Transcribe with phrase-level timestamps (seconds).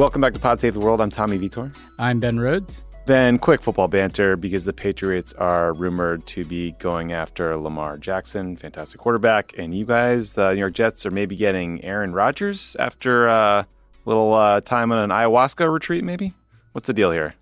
[0.00, 0.98] Welcome back to Pod Save the World.
[1.02, 1.70] I'm Tommy Vietor.
[1.98, 2.84] I'm Ben Rhodes.
[3.04, 8.56] Ben, quick football banter because the Patriots are rumored to be going after Lamar Jackson,
[8.56, 13.26] fantastic quarterback, and you guys, the New York Jets, are maybe getting Aaron Rodgers after
[13.26, 13.66] a
[14.06, 16.02] little uh, time on an ayahuasca retreat.
[16.02, 16.32] Maybe
[16.72, 17.34] what's the deal here?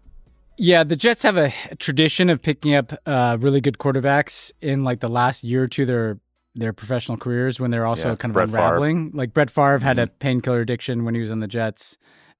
[0.56, 4.98] Yeah, the Jets have a tradition of picking up uh, really good quarterbacks in like
[4.98, 6.18] the last year or two of their
[6.56, 9.12] their professional careers when they're also Yeah, kind of Brett unraveling.
[9.14, 10.18] Like Brett Favre had a Mhm.
[10.18, 11.96] painkiller addiction when he was on the Jets.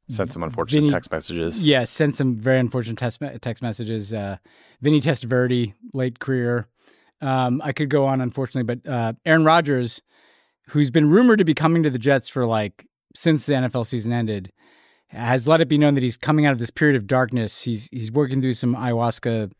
[0.09, 1.62] Sent some unfortunate Vinny- text messages.
[1.67, 4.12] Yeah, sent some very unfortunate text, text messages.
[4.12, 4.39] Uh,
[4.81, 6.67] Vinny Testaverde, late career.
[7.20, 10.01] Um, I could go on, unfortunately, but uh, Aaron Rodgers,
[10.69, 14.12] who's been rumored to be coming to the Jets for like since the NFL season
[14.12, 14.53] ended,
[15.09, 17.62] has let it be known that he's coming out of this period of darkness.
[17.62, 19.51] He's he's working through some ayahuasca.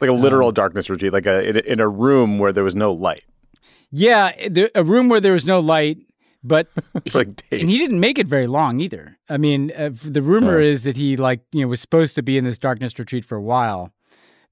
[0.00, 2.64] like a literal Um, darkness retreat, like a in, a in a room where there
[2.64, 3.24] was no light
[3.90, 5.98] Yeah, there, a room where there was no light,
[6.44, 6.68] but
[7.14, 7.60] like days.
[7.60, 9.18] and he didn't make it very long either.
[9.28, 12.38] I mean, uh, the rumor is that he like you know was supposed to be
[12.38, 13.92] in this darkness retreat for a while,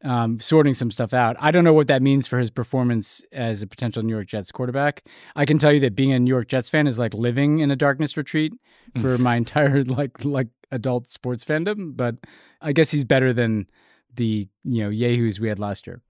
[0.04, 1.36] um, sorting some stuff out.
[1.40, 4.52] I don't know what that means for his performance as a potential New York Jets
[4.52, 5.04] quarterback.
[5.36, 7.70] I can tell you that being a New York Jets fan is like living in
[7.70, 8.52] a darkness retreat
[9.00, 11.96] for my entire like like adult sports fandom.
[11.96, 12.16] But
[12.60, 13.66] I guess he's better than
[14.14, 16.02] the you know yahoos we had last year.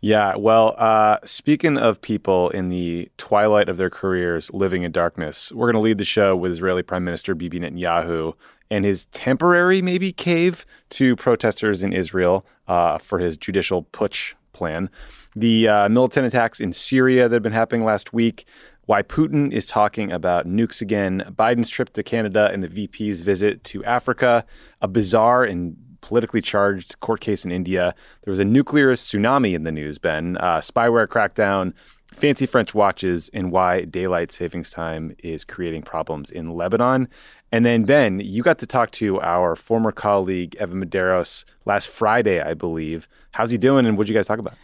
[0.00, 5.50] Yeah, well, uh, speaking of people in the twilight of their careers living in darkness,
[5.50, 8.34] we're going to lead the show with Israeli Prime Minister Bibi Netanyahu
[8.70, 14.88] and his temporary, maybe, cave to protesters in Israel uh, for his judicial putsch plan,
[15.34, 18.46] the uh, militant attacks in Syria that have been happening last week,
[18.86, 23.64] why Putin is talking about nukes again, Biden's trip to Canada, and the VP's visit
[23.64, 24.44] to Africa,
[24.80, 27.94] a bizarre and politically charged court case in India.
[28.24, 31.72] There was a nuclear tsunami in the news, Ben, uh, spyware crackdown,
[32.12, 37.08] fancy French watches, and why daylight savings time is creating problems in Lebanon.
[37.50, 42.40] And then, Ben, you got to talk to our former colleague, Evan Medeiros, last Friday,
[42.40, 43.08] I believe.
[43.32, 44.54] How's he doing, and what did you guys talk about?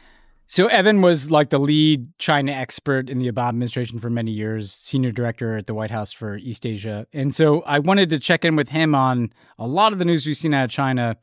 [0.54, 4.72] So Evan was like the lead China expert in the Obama administration for many years,
[4.72, 7.09] senior director at the White House for East Asia.
[7.12, 10.25] And so I wanted to check in with him on a lot of the news
[10.25, 11.16] we've seen out of China.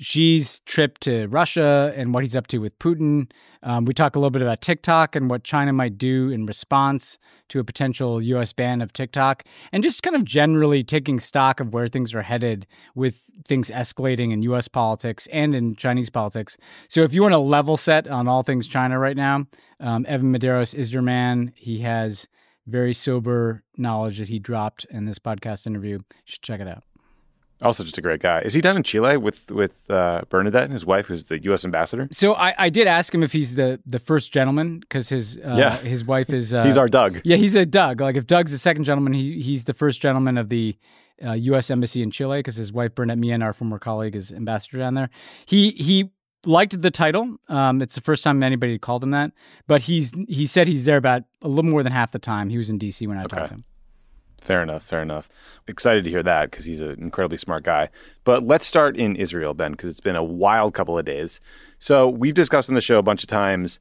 [0.00, 3.30] Xi's trip to Russia and what he's up to with Putin.
[3.62, 7.18] Um, we talk a little bit about TikTok and what China might do in response
[7.48, 8.52] to a potential U.S.
[8.52, 12.66] ban of TikTok, and just kind of generally taking stock of where things are headed
[12.94, 14.68] with things escalating in U.S.
[14.68, 16.56] politics and in Chinese politics.
[16.88, 19.46] So, if you want to level set on all things China right now,
[19.80, 21.52] um, Evan Medeiros is your man.
[21.56, 22.28] He has
[22.66, 25.98] very sober knowledge that he dropped in this podcast interview.
[25.98, 26.85] You should check it out.
[27.62, 28.40] Also, just a great guy.
[28.40, 31.64] Is he down in Chile with with uh, Bernadette and his wife, who's the U.S.
[31.64, 32.06] ambassador?
[32.12, 35.54] So I, I did ask him if he's the, the first gentleman because his uh,
[35.56, 35.76] Yeah.
[35.78, 37.20] his wife is uh, He's our Doug.
[37.24, 40.36] yeah he's a Doug like if Doug's the second gentleman he he's the first gentleman
[40.36, 40.76] of the
[41.24, 41.70] uh, U.S.
[41.70, 45.08] embassy in Chile because his wife Bernadette Meehan our former colleague is ambassador down there
[45.46, 46.10] he he
[46.44, 49.32] liked the title um, it's the first time anybody had called him that
[49.66, 52.58] but he's he said he's there about a little more than half the time he
[52.58, 53.06] was in D.C.
[53.06, 53.36] when I Okay.
[53.36, 53.64] talked to him
[54.40, 54.84] Fair enough.
[54.84, 55.28] Fair enough.
[55.66, 57.88] Excited to hear that because he's an incredibly smart guy.
[58.24, 61.40] But let's start in Israel, Ben, because it's been a wild couple of days.
[61.78, 63.80] So we've discussed on the show a bunch of times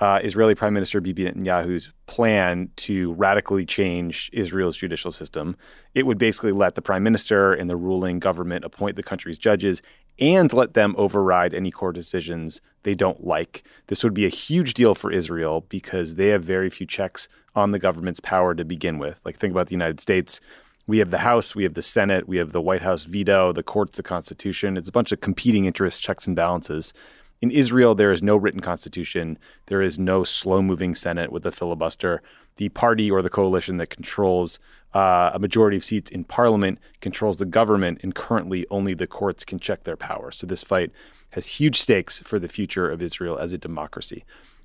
[0.00, 5.56] uh, Israeli Prime Minister Bibi Netanyahu's plan to radically change Israel's judicial system.
[5.94, 9.80] It would basically let the prime minister and the ruling government appoint the country's judges
[10.18, 13.64] and let them override any court decisions they don't like.
[13.86, 17.70] This would be a huge deal for Israel because they have very few checks on
[17.70, 19.20] the government's power to begin with.
[19.24, 20.40] Like, think about the United States.
[20.86, 23.62] We have the House, we have the Senate, we have the White House veto, the
[23.62, 24.76] courts, the Constitution.
[24.76, 26.92] It's a bunch of competing interests, checks, and balances.
[27.40, 29.36] In Israel, there is no written constitution.
[29.66, 32.22] There is no slow moving Senate with a filibuster.
[32.56, 34.60] The party or the coalition that controls
[34.94, 39.44] uh, a majority of seats in parliament controls the government, and currently only the courts
[39.44, 40.30] can check their power.
[40.30, 40.90] So this fight
[41.30, 44.24] has huge stakes for the future of Israel as a democracy.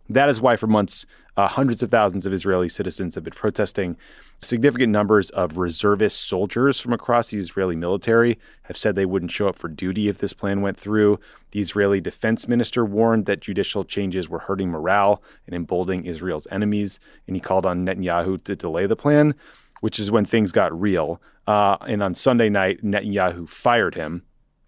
[0.09, 3.97] That is why, for months, uh, hundreds of thousands of Israeli citizens have been protesting.
[4.39, 9.47] Significant numbers of reservist soldiers from across the Israeli military have said they wouldn't show
[9.47, 11.19] up for duty if this plan went through.
[11.51, 17.00] The Israeli defense minister warned that judicial changes were hurting morale and emboldening Israel's enemies,
[17.27, 19.35] and he called on Netanyahu to delay the plan,
[19.81, 21.21] which is when things got real.
[21.45, 24.24] Uh, and on Sunday night, Netanyahu fired him.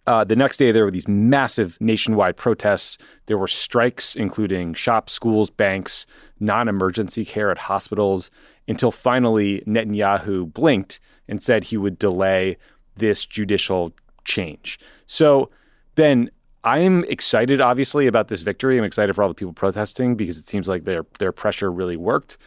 [0.08, 2.98] Uh, the next day, there were these massive nationwide protests.
[3.28, 6.06] There were strikes, including shops, schools, banks,
[6.40, 8.32] non emergency care at hospitals,
[8.68, 12.58] until finally Netanyahu blinked and said he would delay
[12.96, 13.94] this judicial
[14.26, 14.80] change.
[15.06, 15.52] So,
[15.94, 16.32] Ben,
[16.64, 18.78] I'm excited, obviously, about this victory.
[18.78, 21.98] I'm excited for all the people protesting because it seems like their their pressure really
[21.98, 22.38] worked.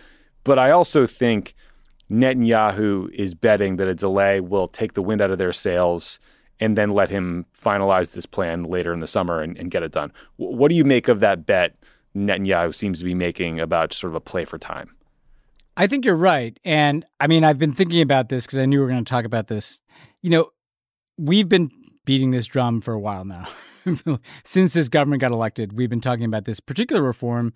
[0.45, 1.55] But I also think
[2.11, 6.19] Netanyahu is betting that a delay will take the wind out of their sails
[6.61, 9.93] and then let him finalize this plan later in the summer and, and get it
[9.93, 10.13] done.
[10.37, 11.77] what do you make of that bet
[12.15, 14.95] Netanyahu seems to be making about sort of a play for time?
[15.77, 16.59] I think you're right.
[16.65, 19.09] And I mean, I've been thinking about this because I knew we were going to
[19.09, 19.81] talk about this.
[20.21, 20.51] You know,
[21.17, 21.71] we've been
[22.05, 23.47] beating this drum for a while now.
[24.45, 27.53] Since this government got elected, we've been talking about this particular reform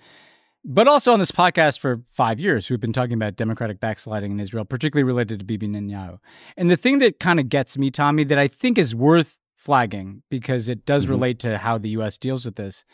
[0.68, 4.40] but also on this podcast for five years, we've been talking about democratic backsliding in
[4.40, 6.18] Israel, particularly related to Bibi Netanyahu.
[6.56, 10.22] And the thing that kind of gets me, Tommy, that I think is worth flagging
[10.28, 11.12] because it does mm-hmm.
[11.12, 12.18] relate to how the U.S.
[12.18, 12.84] deals with this,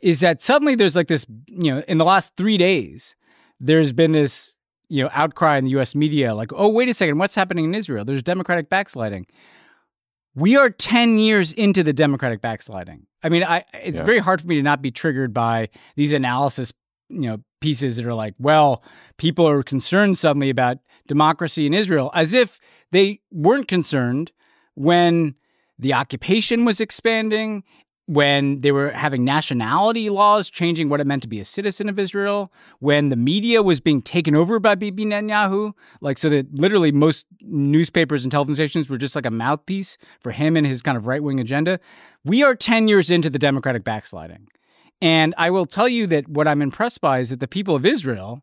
[0.00, 3.16] is that suddenly there's like this, you know, in the last three days,
[3.58, 4.54] there's been this,
[4.88, 5.96] you know, outcry in the U.S.
[5.96, 8.04] media, like, oh, wait a second, what's happening in Israel?
[8.04, 9.26] There's democratic backsliding.
[10.36, 13.06] We are 10 years into the democratic backsliding.
[13.24, 14.04] I mean, I, it's yeah.
[14.04, 16.72] very hard for me to not be triggered by these analysis
[17.08, 18.82] you know pieces that are like, well,
[19.16, 22.60] people are concerned suddenly about democracy in Israel, as if
[22.92, 24.32] they weren't concerned
[24.74, 25.34] when
[25.78, 27.62] the occupation was expanding,
[28.06, 31.98] when they were having nationality laws changing what it meant to be a citizen of
[31.98, 36.92] Israel, when the media was being taken over by Bibi Netanyahu, like so that literally
[36.92, 40.96] most newspapers and television stations were just like a mouthpiece for him and his kind
[40.96, 41.80] of right wing agenda.
[42.24, 44.46] We are 10 years into the democratic backsliding.
[45.00, 47.84] And I will tell you that what I'm impressed by is that the people of
[47.84, 48.42] Israel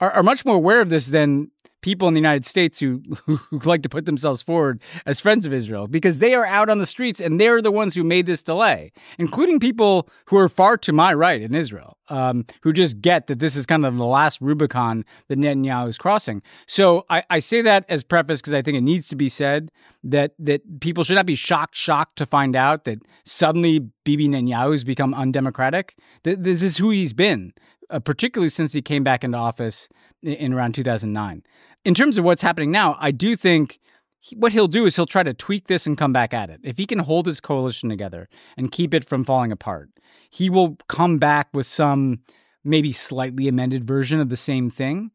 [0.00, 1.50] are, are much more aware of this than
[1.82, 5.52] people in the United States who, who, like to put themselves forward as friends of
[5.52, 8.42] Israel because they are out on the streets and they're the ones who made this
[8.42, 13.26] delay, including people who are far to my right in Israel, um, who just get
[13.26, 16.42] that this is kind of the last Rubicon that Netanyahu is crossing.
[16.66, 19.70] So I, I say that as preface because I think it needs to be said
[20.04, 24.72] that that people should not be shocked, shocked to find out that suddenly Bibi Netanyahu
[24.72, 25.96] has become undemocratic.
[26.22, 27.52] This is who he's been.
[27.90, 29.86] Uh, particularly since he came back into office
[30.22, 31.42] in, in around 2009
[31.84, 33.80] in terms of what's happening now, I do think
[34.20, 36.60] he, what he'll do is he'll try to tweak this and come back at it.
[36.62, 39.90] If he can hold his coalition together and keep it from falling apart,
[40.30, 42.20] he will come back with some
[42.64, 45.10] maybe slightly amended version of the same thing.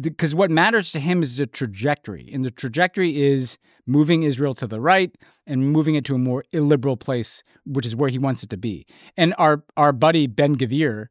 [0.00, 4.66] Because what matters to him is the trajectory, and the trajectory is moving Israel to
[4.68, 5.12] the right
[5.48, 8.56] and moving it to a more illiberal place, which is where he wants it to
[8.56, 8.86] be.
[9.16, 11.08] And our our buddy Ben Gvir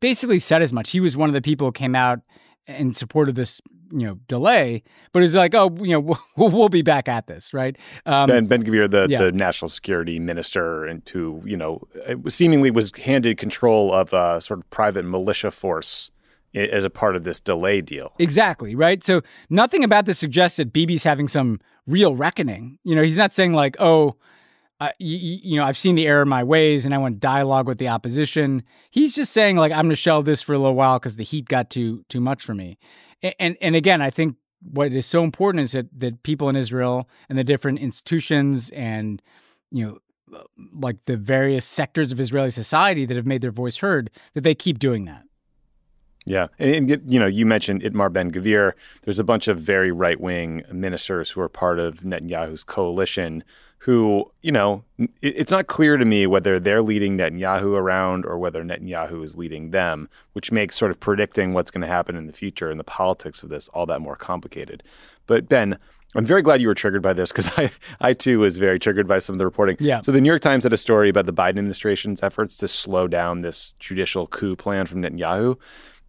[0.00, 0.90] basically said as much.
[0.90, 2.20] He was one of the people who came out
[2.66, 3.60] in support of this
[3.92, 4.82] you know delay
[5.12, 6.00] but it's like oh you know
[6.36, 7.76] we'll, we'll be back at this right
[8.06, 9.18] um, ben ben Gvir, the, yeah.
[9.18, 11.80] the national security minister and who you know
[12.28, 16.10] seemingly was handed control of a sort of private militia force
[16.54, 19.20] as a part of this delay deal exactly right so
[19.50, 23.52] nothing about this suggests that Bibi's having some real reckoning you know he's not saying
[23.52, 24.16] like oh
[24.80, 27.66] uh, you, you, know, I've seen the error in my ways and I want dialogue
[27.66, 28.62] with the opposition.
[28.90, 31.24] He's just saying like, I'm going to shelve this for a little while because the
[31.24, 32.78] heat got too, too much for me.
[33.22, 37.08] And, and, again, I think what is so important is that, that people in Israel
[37.28, 39.20] and the different institutions and,
[39.70, 39.98] you know,
[40.36, 44.42] uh, like the various sectors of Israeli society that have made their voice heard, that
[44.42, 45.24] they keep doing that.
[46.26, 48.74] Yeah, and, you know, you mentioned Itamar Ben Gvir.
[49.02, 53.42] There's a bunch of very right wing ministers who are part of Netanyahu's coalition
[53.78, 54.82] who, you know,
[55.22, 59.70] it's not clear to me whether they're leading Netanyahu around or whether Netanyahu is leading
[59.70, 62.84] them, which makes sort of predicting what's going to happen in the future and the
[62.84, 64.82] politics of this all that more complicated.
[65.26, 65.78] But Ben,
[66.16, 67.70] I'm very glad you were triggered by this because I,
[68.00, 69.76] I too was very triggered by some of the reporting.
[69.78, 70.00] Yeah.
[70.00, 73.06] So the New York Times had a story about the Biden administration's efforts to slow
[73.06, 75.56] down this judicial coup plan from Netanyahu,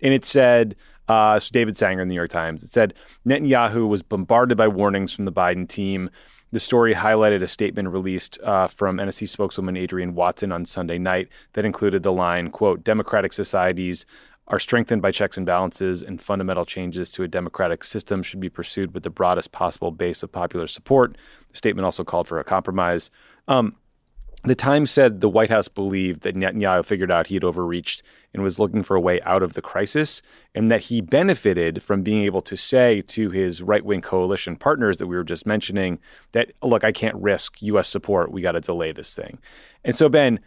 [0.01, 0.75] and it said.
[1.07, 2.61] Uh, so David Sanger in the New York Times.
[2.61, 2.93] It said
[3.27, 6.11] Netanyahu was bombarded by warnings from the Biden team
[6.51, 11.29] the story highlighted a statement released uh, from NSC spokeswoman Adrienne Watson on Sunday night
[11.53, 14.05] that included the line, quote, democratic societies
[14.47, 18.49] are strengthened by checks and balances and fundamental changes to a democratic system should be
[18.49, 21.17] pursued with the broadest possible base of popular support.
[21.51, 23.11] The statement also called for a compromise.
[23.47, 23.75] Um,
[24.43, 28.03] The Times said the White House believed that Netanyahu figured out he had overreached
[28.33, 30.21] and was looking for a way out of the crisis,
[30.55, 34.97] and that he benefited from being able to say to his right wing coalition partners
[34.97, 35.99] that we were just mentioning
[36.31, 37.89] that, look, I can't risk U.S.
[37.89, 38.31] support.
[38.31, 39.39] We got to delay this thing.
[39.83, 40.39] And so, Ben,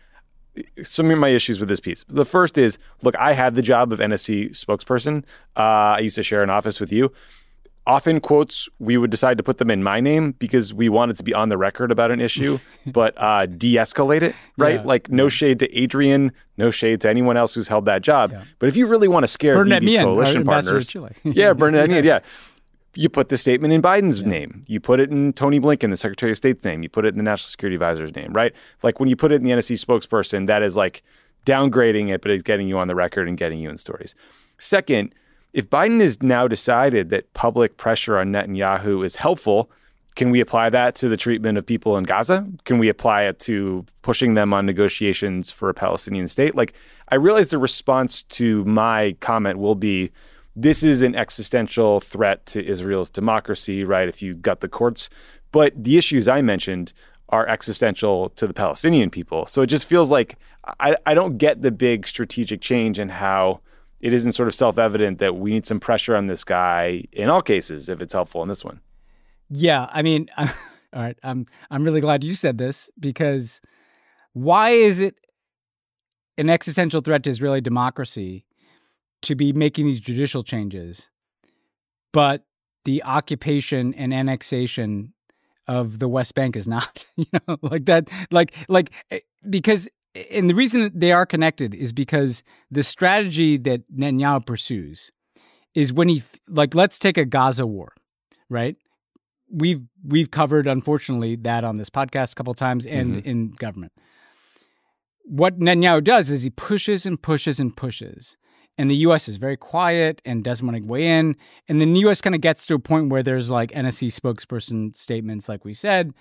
[0.83, 2.05] some of my issues with this piece.
[2.09, 5.25] The first is, look, I had the job of NSC spokesperson.
[5.57, 7.13] Uh, I used to share an office with you
[7.87, 11.23] often quotes we would decide to put them in my name because we wanted to
[11.23, 15.25] be on the record about an issue but uh, de-escalate it right yeah, like no
[15.25, 15.29] yeah.
[15.29, 18.45] shade to Adrienne no shade to anyone else who's held that job yeah.
[18.59, 22.21] but if you really want to scare Bernadette Bibi's Meehan, coalition partners yeah Bernadette yeah
[22.95, 24.65] you put the statement in Biden's name.
[24.69, 26.83] You put it in Tony Blinken, the Secretary of State's name.
[26.83, 28.53] You put it in the National Security Advisor's name, right?
[28.83, 31.03] Like when you put it in the NSC spokesperson, that is like
[31.47, 34.15] downgrading it, but it's getting you on the record and getting you in stories.
[34.59, 35.15] Second,
[35.53, 39.71] if Biden has now decided that public pressure on Netanyahu is helpful,
[40.15, 42.47] can we apply that to the treatment of people in Gaza?
[42.65, 46.55] Can we apply it to pushing them on negotiations for a Palestinian state?
[46.55, 46.75] Like,
[47.09, 50.11] I realize the response to my comment will be
[50.55, 54.09] this is an existential threat to Israel's democracy, right?
[54.09, 55.09] If you gut the courts.
[55.51, 56.93] But the issues I mentioned
[57.31, 59.47] are existential to the Palestinian people.
[59.47, 60.37] So it just feels like
[60.79, 63.61] I, I don't get the big strategic change in how
[64.03, 67.31] it isn't sort of self evident that we need some pressure on this guy in
[67.31, 68.81] all cases if it's helpful in this one.
[69.49, 70.49] Yeah, I mean, all
[70.93, 73.61] right, I'm I'm really glad you said this because
[74.33, 75.15] why is it
[76.37, 78.45] an existential threat to Israeli democracy
[79.23, 81.09] to be making these judicial changes,
[82.13, 82.45] but
[82.85, 85.13] the occupation and annexation
[85.69, 90.51] of the West Bank is not, you know, like that, like like eh, because and
[90.51, 95.11] the reason they are connected is because the strategy that Netanyahu pursues
[95.75, 97.95] is when he like let's take a Gaza war,
[98.49, 98.77] right?
[99.51, 103.29] We've we've covered unfortunately that on this podcast a couple times and mm-hmm.
[103.29, 103.93] in government.
[105.25, 108.37] What Netanyahu does is he pushes and pushes and pushes.
[108.79, 111.37] And the US is very quiet and doesn't want to weigh in.
[111.69, 114.97] And then the US kind of gets to a point where there's like NSC spokesperson
[114.97, 116.13] statements, like we said,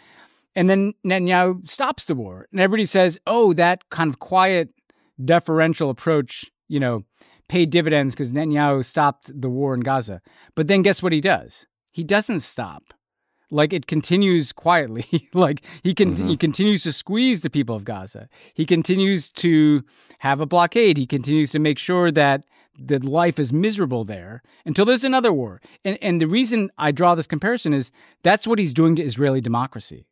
[0.55, 2.47] and then Netanyahu stops the war.
[2.51, 4.69] And everybody says, oh, that kind of quiet,
[5.23, 7.03] deferential approach, you know,
[7.47, 10.21] paid dividends because Netanyahu stopped the war in Gaza.
[10.55, 11.67] But then guess what he does?
[11.91, 12.93] He doesn't stop.
[13.49, 15.29] Like it continues quietly.
[15.33, 16.27] like he can mm-hmm.
[16.27, 18.29] he continues to squeeze the people of Gaza.
[18.53, 19.83] He continues to
[20.19, 20.97] have a blockade.
[20.97, 22.45] He continues to make sure that
[22.79, 25.59] the life is miserable there until there's another war.
[25.83, 27.91] And and the reason I draw this comparison is
[28.23, 30.07] that's what he's doing to Israeli democracy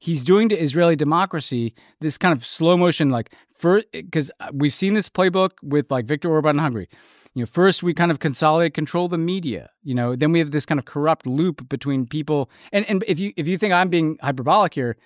[0.00, 4.74] he's doing to Israeli democracy this kind of slow motion, like first because uh, we've
[4.74, 6.88] seen this playbook with like Viktor Orban in Hungary.
[7.34, 9.70] You know, first we kind of consolidate, control the media.
[9.84, 12.50] You know, then we have this kind of corrupt loop between people.
[12.72, 14.96] And and if you if you think I'm being hyperbolic here,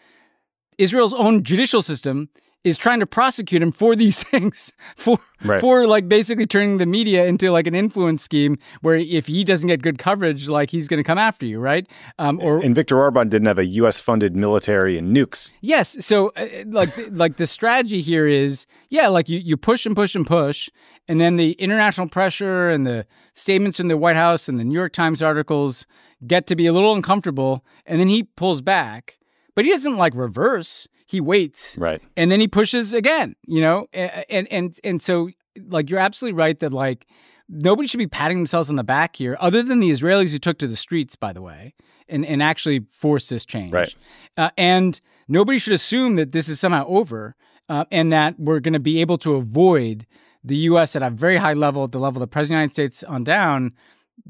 [0.79, 2.31] Israel's own judicial system
[2.65, 5.61] is trying to prosecute him for these things for right.
[5.61, 9.69] for like basically turning the media into like an influence scheme where if he doesn't
[9.69, 11.87] get good coverage like he's going to come after you right
[12.19, 16.29] um, or and Viktor Orban didn't have a US funded military and nukes yes so
[16.31, 20.27] uh, like like the strategy here is yeah like you you push and push and
[20.27, 20.69] push
[21.07, 24.75] and then the international pressure and the statements in the White House and the New
[24.75, 25.87] York Times articles
[26.27, 29.19] get to be a little uncomfortable and then he pulls back
[29.55, 30.89] but he doesn't like reverse.
[31.07, 31.77] He waits.
[31.79, 32.03] Right.
[32.17, 33.87] And then he pushes again you know?
[33.93, 35.31] And and and so
[35.69, 37.07] like you're absolutely right that like
[37.49, 40.59] nobody should be patting themselves on the back here other than the israelis who took
[40.59, 41.75] to the streets by the way
[42.09, 43.73] and and actually forced this change.
[43.73, 43.95] Right.
[44.37, 47.37] Uh, and nobody should assume that this is somehow over
[47.69, 50.07] uh, and that we're going to be able to avoid
[50.43, 52.83] the us at a very high level at the level of the president of the
[52.83, 53.73] united states on down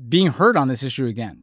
[0.09, 1.43] being heard on this issue again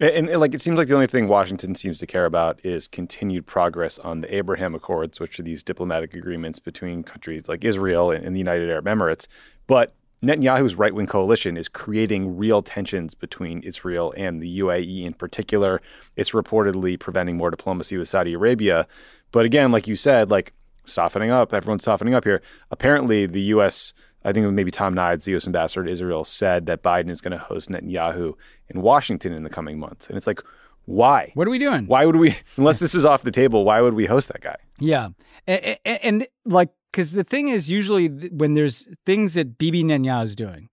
[0.00, 2.88] and, and, like it seems like the only thing Washington seems to care about is
[2.88, 8.10] continued progress on the Abraham Accords, which are these diplomatic agreements between countries like Israel
[8.10, 9.26] and, and the United Arab Emirates.
[9.66, 15.14] But Netanyahu's right wing coalition is creating real tensions between Israel and the UAE in
[15.14, 15.80] particular.
[16.16, 18.86] It's reportedly preventing more diplomacy with Saudi Arabia.
[19.30, 20.52] But again, like you said, like
[20.84, 22.42] softening up, everyone's softening up here.
[22.70, 23.92] Apparently, the U.S.
[24.28, 25.46] I think maybe Tom Nides, the U.S.
[25.46, 28.34] ambassador to Israel, said that Biden is going to host Netanyahu
[28.68, 30.06] in Washington in the coming months.
[30.06, 30.42] And it's like,
[30.84, 31.32] why?
[31.34, 31.86] What are we doing?
[31.86, 34.56] Why would we, unless this is off the table, why would we host that guy?
[34.78, 35.08] Yeah.
[35.46, 40.24] And, and, and like, because the thing is, usually when there's things that Bibi Netanyahu
[40.24, 40.68] is doing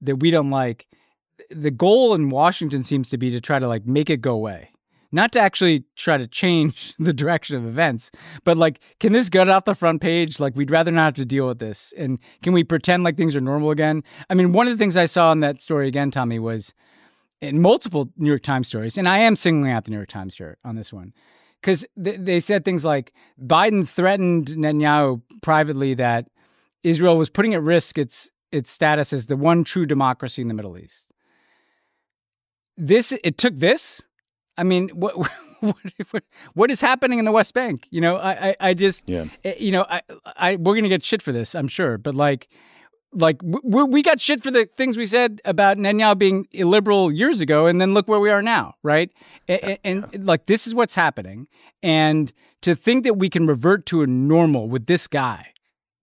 [0.00, 0.88] that we don't like,
[1.50, 4.70] the goal in Washington seems to be to try to like make it go away
[5.12, 8.10] not to actually try to change the direction of events,
[8.44, 10.40] but like, can this get out the front page?
[10.40, 11.92] Like, we'd rather not have to deal with this.
[11.96, 14.02] And can we pretend like things are normal again?
[14.28, 16.74] I mean, one of the things I saw in that story again, Tommy, was
[17.40, 20.36] in multiple New York Times stories, and I am singling out the New York Times
[20.36, 21.12] here on this one.
[21.60, 23.12] because th- they said things like
[23.42, 26.28] Biden threatened Netanyahu privately that
[26.82, 30.54] Israel was putting at risk its its status as the one true democracy in the
[30.54, 31.06] Middle East.
[32.76, 34.02] This it took this.
[34.60, 35.16] I mean, what
[35.60, 36.24] what,
[36.54, 37.88] what is happening in the West Bank?
[37.90, 39.24] You know, I I, I just yeah.
[39.44, 40.02] Eh, you know I
[40.36, 42.48] I we're gonna get shit for this, I'm sure, but like
[43.12, 47.40] like we we got shit for the things we said about Netanyahu being illiberal years
[47.40, 49.10] ago, and then look where we are now, right?
[49.48, 51.48] And, and, and, like this is what's happening,
[51.82, 55.48] and to think that we can revert to a normal with this guy,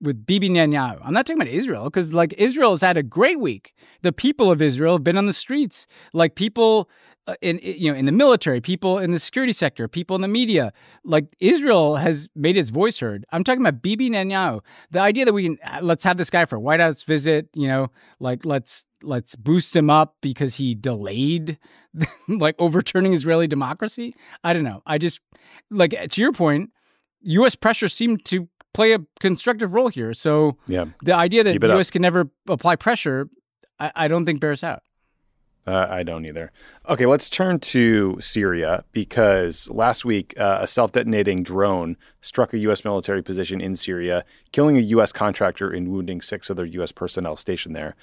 [0.02, 1.00] with Bibi Netanyahu.
[1.04, 3.74] I'm not talking about Israel because like Israel has had a great week.
[4.02, 6.90] The people of Israel have been on the streets, like people
[7.41, 10.72] in you know in the military, people in the security sector, people in the media.
[11.03, 13.25] Like Israel has made its voice heard.
[13.31, 14.62] I'm talking about Bibi Netanyahu.
[14.91, 17.50] The idea that we can uh, let's have this guy for a White House visit,
[17.53, 21.57] you know, like let's let's boost him up because he delayed
[22.27, 24.15] like overturning Israeli democracy.
[24.43, 24.81] I don't know.
[24.86, 25.19] I just
[25.69, 26.72] like to your point,
[27.22, 27.55] U.S.
[27.55, 30.13] pressure seemed to play a constructive role here.
[30.13, 30.86] So yeah.
[31.01, 31.89] the idea that the U.S.
[31.89, 31.93] Up.
[31.93, 33.27] can never apply pressure,
[33.79, 34.84] I, I don't think bears out.
[35.68, 36.54] Uh, I don't either.
[36.88, 42.58] Okay, let's turn to Syria because last week uh, a self detonating drone struck a
[42.60, 42.86] U.S.
[42.86, 45.12] military position in Syria, killing a U.S.
[45.12, 46.94] contractor and wounding six other U.S.
[46.94, 47.98] personnel stationed there.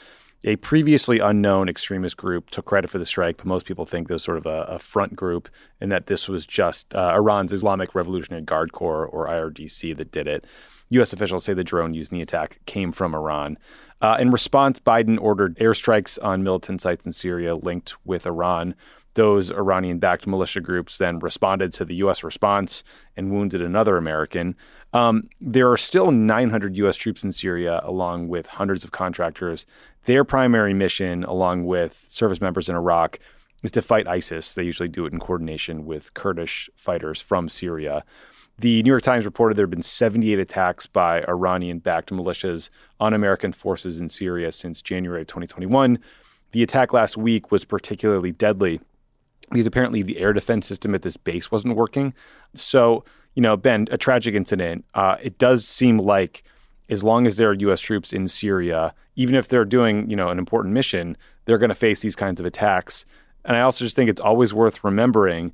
[0.47, 4.23] A previously unknown extremist group took credit for the strike, but most people think there's
[4.23, 5.49] sort of a, a front group
[5.80, 10.28] and that this was just uh, Iran's Islamic Revolutionary Guard Corps or IRGC that did
[10.28, 10.44] it.
[10.90, 11.14] U.S.
[11.14, 13.56] officials say the drone used in the attack came from Iran.
[14.04, 18.75] Uh, in response, Biden ordered airstrikes on militant sites in Syria linked with Iran.
[19.14, 22.23] Those Iranian backed militia groups then responded to the U.S.
[22.23, 22.84] response
[23.16, 24.56] and wounded another American.
[24.92, 26.96] Um, there are still 900 U.S.
[26.96, 29.64] troops in Syria, along with hundreds of contractors.
[30.04, 33.18] Their primary mission, along with service members in Iraq,
[33.62, 34.54] is to fight ISIS.
[34.54, 38.04] They usually do it in coordination with Kurdish fighters from Syria.
[38.58, 42.70] The New York Times reported there have been 78 attacks by Iranian backed militias
[43.00, 45.99] on American forces in Syria since January of 2021.
[46.52, 48.80] The attack last week was particularly deadly
[49.50, 52.14] because apparently the air defense system at this base wasn't working.
[52.54, 54.84] So, you know, Ben, a tragic incident.
[54.94, 56.44] Uh, it does seem like
[56.88, 57.80] as long as there are U.S.
[57.80, 61.75] troops in Syria, even if they're doing, you know, an important mission, they're going to
[61.75, 63.04] face these kinds of attacks.
[63.44, 65.52] And I also just think it's always worth remembering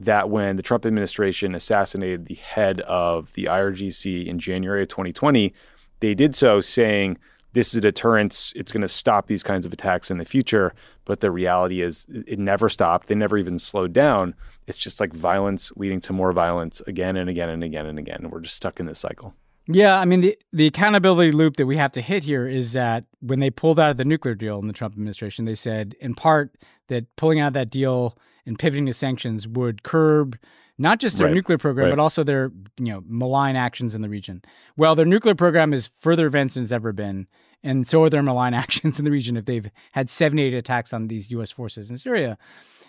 [0.00, 5.52] that when the Trump administration assassinated the head of the IRGC in January of 2020,
[6.00, 7.18] they did so saying
[7.52, 8.52] this is a deterrence.
[8.56, 10.72] It's going to stop these kinds of attacks in the future.
[11.04, 13.08] But the reality is, it never stopped.
[13.08, 14.34] They never even slowed down.
[14.66, 18.28] It's just like violence leading to more violence again and again and again and again.
[18.30, 19.34] We're just stuck in this cycle.
[19.66, 23.04] Yeah, I mean the the accountability loop that we have to hit here is that
[23.20, 26.14] when they pulled out of the nuclear deal in the Trump administration, they said in
[26.14, 26.56] part
[26.88, 30.38] that pulling out of that deal and pivoting to sanctions would curb
[30.78, 31.34] not just their right.
[31.34, 31.96] nuclear program, right.
[31.96, 34.42] but also their you know malign actions in the region.
[34.76, 37.26] Well, their nuclear program is further advanced than it's ever been,
[37.62, 39.36] and so are their malign actions in the region.
[39.36, 41.50] If they've had 78 attacks on these U.S.
[41.50, 42.38] forces in Syria,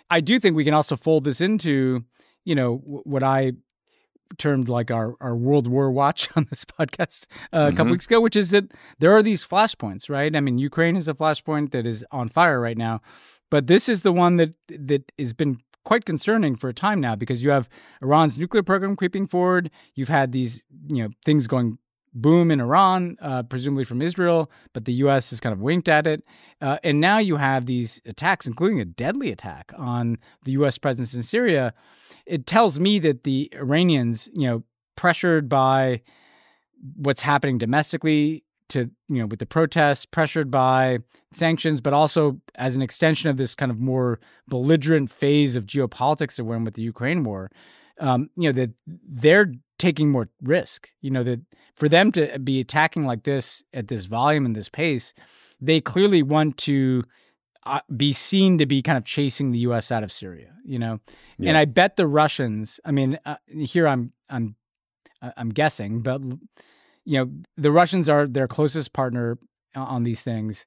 [0.08, 2.04] I do think we can also fold this into
[2.44, 3.52] you know what I
[4.38, 7.74] termed like our, our World War watch on this podcast uh, mm-hmm.
[7.74, 10.34] a couple weeks ago, which is that there are these flashpoints, right?
[10.34, 13.00] I mean, Ukraine is a flashpoint that is on fire right now,
[13.52, 17.14] but this is the one that that has been quite concerning for a time now
[17.14, 17.68] because you have
[18.00, 19.70] Iran's nuclear program creeping forward.
[19.94, 21.78] You've had these you know things going
[22.14, 25.30] boom in Iran, uh, presumably from Israel, but the U.S.
[25.30, 26.24] has kind of winked at it.
[26.60, 30.76] Uh, and now you have these attacks, including a deadly attack on the U.S.
[30.78, 31.72] presence in Syria
[32.26, 34.62] it tells me that the Iranians, you know,
[34.96, 36.02] pressured by
[36.96, 40.98] what's happening domestically to you know with the protests pressured by
[41.32, 46.36] sanctions but also as an extension of this kind of more belligerent phase of geopolitics
[46.36, 47.50] that we're in with the ukraine war
[48.00, 48.70] um, you know that
[49.08, 51.40] they're taking more risk you know that
[51.74, 55.14] for them to be attacking like this at this volume and this pace
[55.60, 57.04] they clearly want to
[57.64, 59.92] uh, be seen to be kind of chasing the U.S.
[59.92, 60.98] out of Syria, you know.
[61.38, 61.50] Yeah.
[61.50, 62.80] And I bet the Russians.
[62.84, 64.56] I mean, uh, here I'm I'm
[65.22, 66.20] uh, I'm guessing, but
[67.04, 69.38] you know, the Russians are their closest partner
[69.74, 70.66] on these things.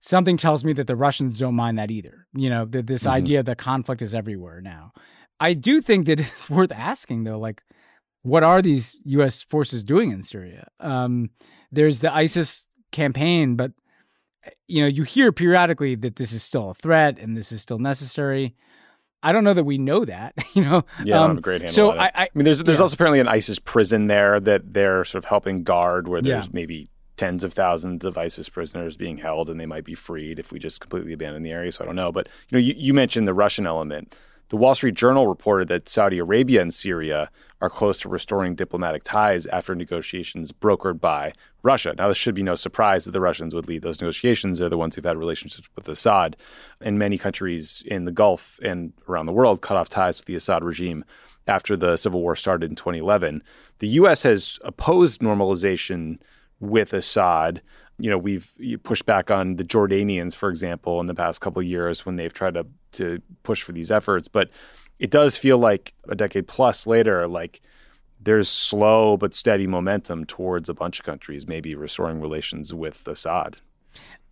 [0.00, 2.26] Something tells me that the Russians don't mind that either.
[2.34, 3.12] You know, that this mm-hmm.
[3.12, 4.92] idea that conflict is everywhere now.
[5.40, 7.62] I do think that it's worth asking though, like,
[8.22, 9.42] what are these U.S.
[9.42, 10.68] forces doing in Syria?
[10.80, 11.30] Um,
[11.70, 13.72] there's the ISIS campaign, but
[14.66, 17.78] you know, you hear periodically that this is still a threat and this is still
[17.78, 18.54] necessary.
[19.26, 20.84] I don't know that we know that, you know.
[21.04, 22.00] Yeah, um, I don't a great handle so on it.
[22.00, 22.82] I, I, I mean, there's there's yeah.
[22.82, 26.50] also apparently an ISIS prison there that they're sort of helping guard, where there's yeah.
[26.52, 30.52] maybe tens of thousands of ISIS prisoners being held, and they might be freed if
[30.52, 31.72] we just completely abandon the area.
[31.72, 34.14] So I don't know, but you know, you, you mentioned the Russian element.
[34.48, 39.02] The Wall Street Journal reported that Saudi Arabia and Syria are close to restoring diplomatic
[39.02, 41.32] ties after negotiations brokered by
[41.66, 41.94] Russia.
[41.98, 44.58] Now, this should be no surprise that the Russians would lead those negotiations.
[44.58, 46.36] They're the ones who've had relationships with Assad.
[46.80, 50.36] And many countries in the Gulf and around the world cut off ties with the
[50.36, 51.04] Assad regime
[51.46, 53.42] after the civil war started in 2011.
[53.80, 54.22] The U.S.
[54.22, 56.18] has opposed normalization
[56.60, 57.60] with Assad.
[57.98, 58.48] You know, we've
[58.82, 62.54] pushed back on the Jordanians, for example, in the past couple years when they've tried
[62.54, 64.28] to to push for these efforts.
[64.28, 64.50] But
[64.98, 67.60] it does feel like a decade plus later, like
[68.26, 73.56] there's slow but steady momentum towards a bunch of countries maybe restoring relations with Assad.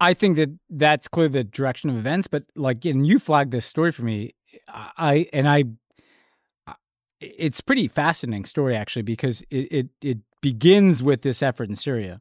[0.00, 2.26] I think that that's clearly the direction of events.
[2.26, 4.34] But like, and you flagged this story for me,
[4.68, 5.64] I and I,
[7.20, 12.20] it's pretty fascinating story actually because it it, it begins with this effort in Syria,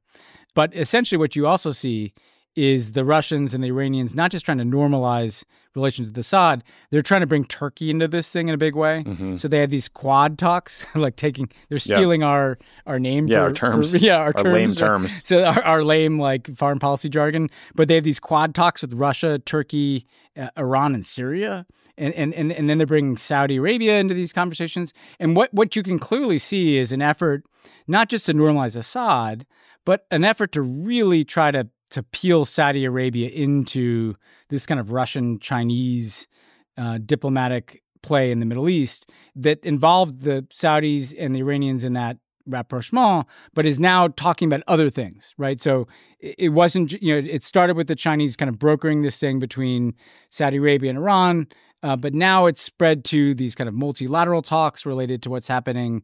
[0.53, 2.13] but essentially what you also see
[2.55, 5.43] is the Russians and the Iranians not just trying to normalize
[5.75, 9.03] relations with Assad, they're trying to bring Turkey into this thing in a big way.
[9.05, 9.37] Mm-hmm.
[9.37, 12.27] So they have these quad talks, like taking, they're stealing yeah.
[12.27, 15.21] our our name, yeah, for, our terms, for, yeah, our, our terms, lame terms.
[15.23, 17.49] So our, our, lame like foreign policy jargon.
[17.75, 20.05] But they have these quad talks with Russia, Turkey,
[20.37, 21.65] uh, Iran, and Syria.
[21.95, 24.95] And, and, and, and then they're bringing Saudi Arabia into these conversations.
[25.19, 27.43] And what, what you can clearly see is an effort
[27.87, 29.45] not just to normalize Assad,
[29.85, 34.15] but an effort to really try to to peel Saudi Arabia into
[34.49, 36.27] this kind of Russian Chinese
[36.75, 41.93] uh, diplomatic play in the Middle East that involved the Saudis and the Iranians in
[41.93, 45.61] that rapprochement, but is now talking about other things, right?
[45.61, 45.87] So
[46.19, 49.93] it wasn't, you know, it started with the Chinese kind of brokering this thing between
[50.31, 51.47] Saudi Arabia and Iran.
[51.83, 56.01] Uh, but now it's spread to these kind of multilateral talks related to what's happening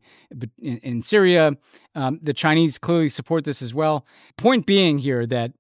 [0.62, 1.54] in, in Syria.
[1.96, 4.06] Um, the Chinese clearly support this as well.
[4.38, 5.54] Point being here that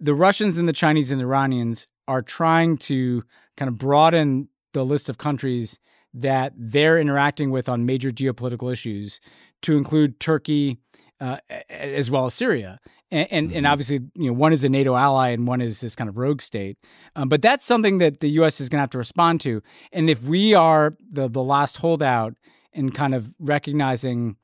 [0.00, 3.22] the Russians and the Chinese and the Iranians are trying to
[3.56, 5.78] kind of broaden the list of countries
[6.14, 9.20] that they're interacting with on major geopolitical issues
[9.62, 10.78] to include Turkey
[11.20, 11.36] uh,
[11.68, 12.80] as well as Syria.
[13.10, 13.56] And, and, mm-hmm.
[13.58, 16.16] and, obviously, you know, one is a NATO ally and one is this kind of
[16.16, 16.78] rogue state.
[17.14, 18.60] Um, but that's something that the U.S.
[18.60, 19.62] is going to have to respond to.
[19.92, 22.34] And if we are the the last holdout
[22.72, 24.36] in kind of recognizing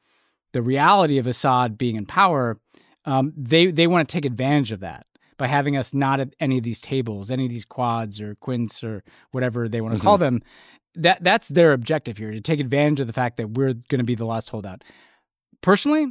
[0.52, 2.58] the reality of Assad being in power,
[3.04, 6.58] um, they they want to take advantage of that by having us not at any
[6.58, 10.06] of these tables, any of these quads or quints or whatever they want to mm-hmm.
[10.06, 10.42] call them.
[10.94, 14.04] That that's their objective here to take advantage of the fact that we're going to
[14.04, 14.82] be the last holdout.
[15.60, 16.06] Personally,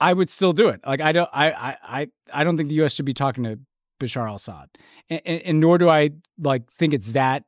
[0.00, 0.80] I would still do it.
[0.86, 2.92] Like I don't, I, I, I don't think the U.S.
[2.92, 3.58] should be talking to
[4.00, 4.68] Bashar al-Assad,
[5.08, 7.44] and, and, and nor do I like think it's that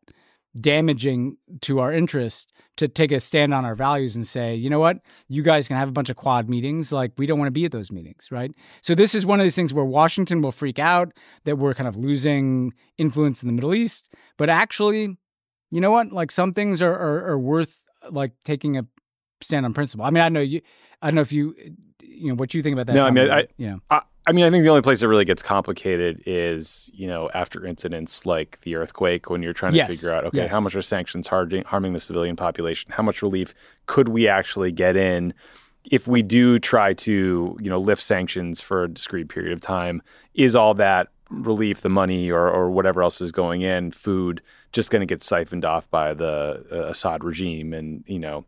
[0.60, 4.80] damaging to our interest to take a stand on our values and say, you know
[4.80, 6.92] what, you guys can have a bunch of quad meetings.
[6.92, 8.50] Like, we don't want to be at those meetings, right?
[8.82, 11.12] So, this is one of these things where Washington will freak out
[11.44, 14.08] that we're kind of losing influence in the Middle East.
[14.36, 15.16] But actually,
[15.70, 16.12] you know what?
[16.12, 17.78] Like, some things are, are, are worth
[18.10, 18.86] like taking a
[19.40, 20.04] stand on principle.
[20.04, 20.60] I mean, I know you,
[21.00, 21.54] I don't know if you,
[22.02, 22.94] you know, what you think about that.
[22.94, 23.80] No, I mean, I, you know.
[23.90, 27.28] I, I mean, I think the only place that really gets complicated is, you know,
[27.34, 29.88] after incidents like the earthquake, when you're trying to yes.
[29.88, 30.52] figure out, okay, yes.
[30.52, 32.90] how much are sanctions harming, harming the civilian population?
[32.90, 33.54] How much relief
[33.86, 35.34] could we actually get in
[35.90, 40.00] if we do try to, you know, lift sanctions for a discrete period of time?
[40.34, 44.40] Is all that relief, the money or, or whatever else is going in, food,
[44.72, 47.74] just going to get siphoned off by the uh, Assad regime?
[47.74, 48.46] And, you know,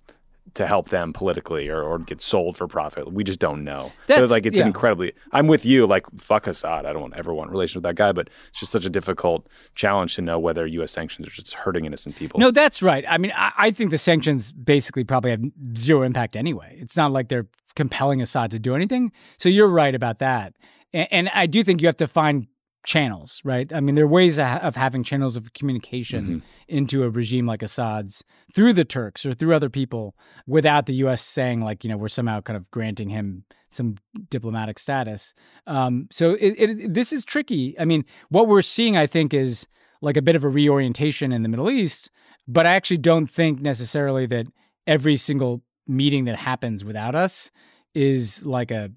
[0.54, 3.12] to help them politically or, or get sold for profit.
[3.12, 3.92] We just don't know.
[4.06, 4.66] That's, like it's yeah.
[4.66, 5.12] incredibly.
[5.32, 5.86] I'm with you.
[5.86, 6.86] Like fuck Assad.
[6.86, 8.12] I don't ever want relations with that guy.
[8.12, 10.92] But it's just such a difficult challenge to know whether U.S.
[10.92, 12.40] sanctions are just hurting innocent people.
[12.40, 13.04] No, that's right.
[13.08, 15.42] I mean, I, I think the sanctions basically probably have
[15.76, 16.76] zero impact anyway.
[16.80, 19.12] It's not like they're compelling Assad to do anything.
[19.38, 20.54] So you're right about that.
[20.92, 22.46] And, and I do think you have to find
[22.86, 23.70] channels, right?
[23.72, 26.38] I mean, there are ways of having channels of communication mm-hmm.
[26.68, 30.14] into a regime like Assad's through the Turks or through other people
[30.46, 31.20] without the U.S.
[31.22, 33.96] saying, like, you know, we're somehow kind of granting him some
[34.30, 35.34] diplomatic status.
[35.66, 37.78] Um, so it, it, this is tricky.
[37.78, 39.66] I mean, what we're seeing, I think, is
[40.00, 42.10] like a bit of a reorientation in the Middle East,
[42.46, 44.46] but I actually don't think necessarily that
[44.86, 47.50] every single meeting that happens without us
[47.94, 48.90] is like a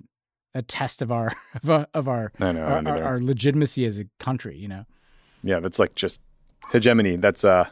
[0.59, 4.05] a test of our of our of our, know, our, our, our, legitimacy as a
[4.19, 4.55] country.
[4.57, 4.85] You know.
[5.43, 6.19] Yeah, that's like just
[6.71, 7.15] hegemony.
[7.15, 7.67] That's uh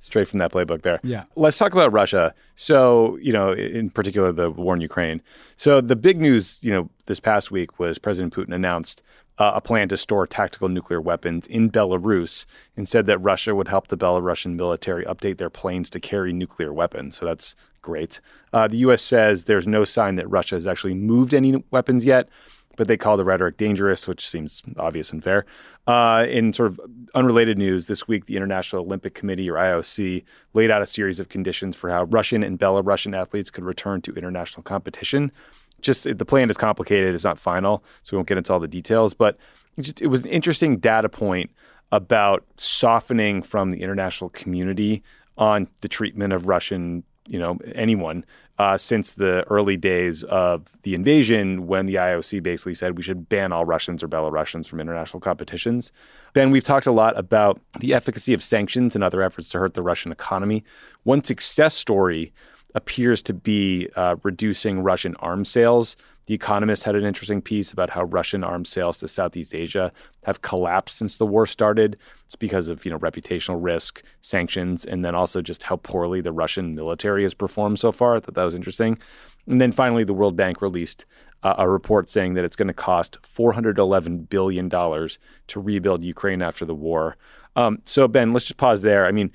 [0.00, 0.98] straight from that playbook there.
[1.02, 1.24] Yeah.
[1.36, 2.34] Let's talk about Russia.
[2.56, 5.20] So, you know, in particular the war in Ukraine.
[5.56, 9.02] So the big news, you know, this past week was President Putin announced
[9.38, 12.44] uh, a plan to store tactical nuclear weapons in Belarus
[12.76, 16.72] and said that Russia would help the Belarusian military update their planes to carry nuclear
[16.72, 17.18] weapons.
[17.18, 18.20] So that's Great.
[18.52, 19.02] Uh, the U.S.
[19.02, 22.28] says there's no sign that Russia has actually moved any weapons yet,
[22.76, 25.46] but they call the rhetoric dangerous, which seems obvious and fair.
[25.86, 26.80] Uh, in sort of
[27.14, 31.28] unrelated news, this week, the International Olympic Committee, or IOC, laid out a series of
[31.28, 35.32] conditions for how Russian and Belarusian athletes could return to international competition.
[35.80, 38.68] Just the plan is complicated; it's not final, so we won't get into all the
[38.68, 39.14] details.
[39.14, 39.38] But
[39.76, 41.50] it, just, it was an interesting data point
[41.92, 45.02] about softening from the international community
[45.38, 48.24] on the treatment of Russian, you know, anyone
[48.58, 53.28] uh, since the early days of the invasion, when the IOC basically said we should
[53.28, 55.92] ban all Russians or Belarusians from international competitions.
[56.34, 59.74] Ben, we've talked a lot about the efficacy of sanctions and other efforts to hurt
[59.74, 60.62] the Russian economy.
[61.04, 62.32] One success story
[62.74, 65.96] appears to be uh, reducing Russian arms sales.
[66.26, 69.92] The Economist had an interesting piece about how Russian arms sales to Southeast Asia
[70.24, 71.98] have collapsed since the war started.
[72.26, 76.32] It's because of you know reputational risk, sanctions, and then also just how poorly the
[76.32, 78.16] Russian military has performed so far.
[78.16, 78.98] I thought that was interesting.
[79.46, 81.04] And then finally, the World Bank released
[81.42, 86.42] uh, a report saying that it's going to cost 411 billion dollars to rebuild Ukraine
[86.42, 87.16] after the war.
[87.56, 89.06] Um, so Ben, let's just pause there.
[89.06, 89.32] I mean,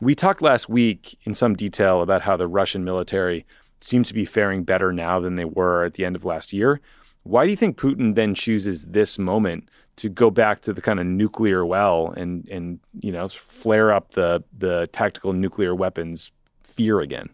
[0.00, 3.46] we talked last week in some detail about how the Russian military
[3.84, 6.80] seems to be faring better now than they were at the end of last year.
[7.22, 10.98] Why do you think Putin then chooses this moment to go back to the kind
[10.98, 16.30] of nuclear well and and you know flare up the the tactical nuclear weapons
[16.62, 17.30] fear again?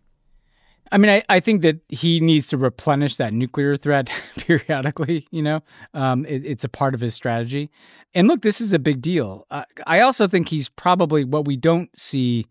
[0.93, 5.27] I mean, I, I think that he needs to replenish that nuclear threat periodically.
[5.31, 5.61] You know,
[5.95, 7.71] um, it, it's a part of his strategy.
[8.13, 9.47] And look, this is a big deal.
[9.51, 12.47] Uh, I also think he's probably what we don't see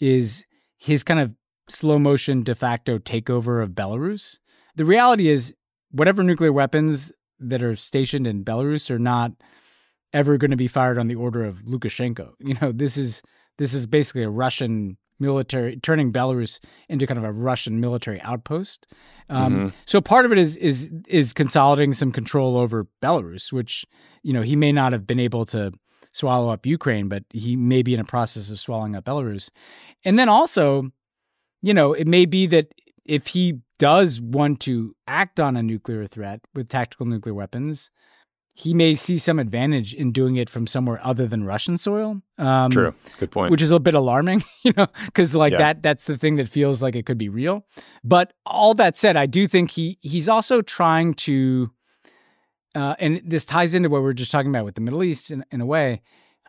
[0.00, 0.44] is
[0.76, 1.32] his kind of
[1.68, 4.38] slow motion de facto takeover of Belarus.
[4.76, 5.54] The reality is,
[5.90, 9.32] whatever nuclear weapons that are stationed in Belarus are not
[10.12, 12.32] ever going to be fired on the order of Lukashenko.
[12.40, 13.22] You know, this is
[13.58, 18.86] this is basically a Russian military turning Belarus into kind of a Russian military outpost.
[19.28, 19.68] Um, mm-hmm.
[19.86, 23.84] So part of it is is is consolidating some control over Belarus, which
[24.22, 25.72] you know he may not have been able to
[26.12, 29.50] swallow up Ukraine, but he may be in a process of swallowing up Belarus,
[30.04, 30.90] and then also
[31.62, 32.72] you know, it may be that
[33.04, 37.90] if he does want to act on a nuclear threat with tactical nuclear weapons,
[38.58, 42.20] he may see some advantage in doing it from somewhere other than Russian soil.
[42.38, 43.52] Um, True, good point.
[43.52, 45.58] Which is a bit alarming, you know, because like yeah.
[45.58, 47.66] that—that's the thing that feels like it could be real.
[48.02, 51.70] But all that said, I do think he he's also trying to,
[52.74, 55.30] uh, and this ties into what we are just talking about with the Middle East
[55.30, 56.02] in, in a way.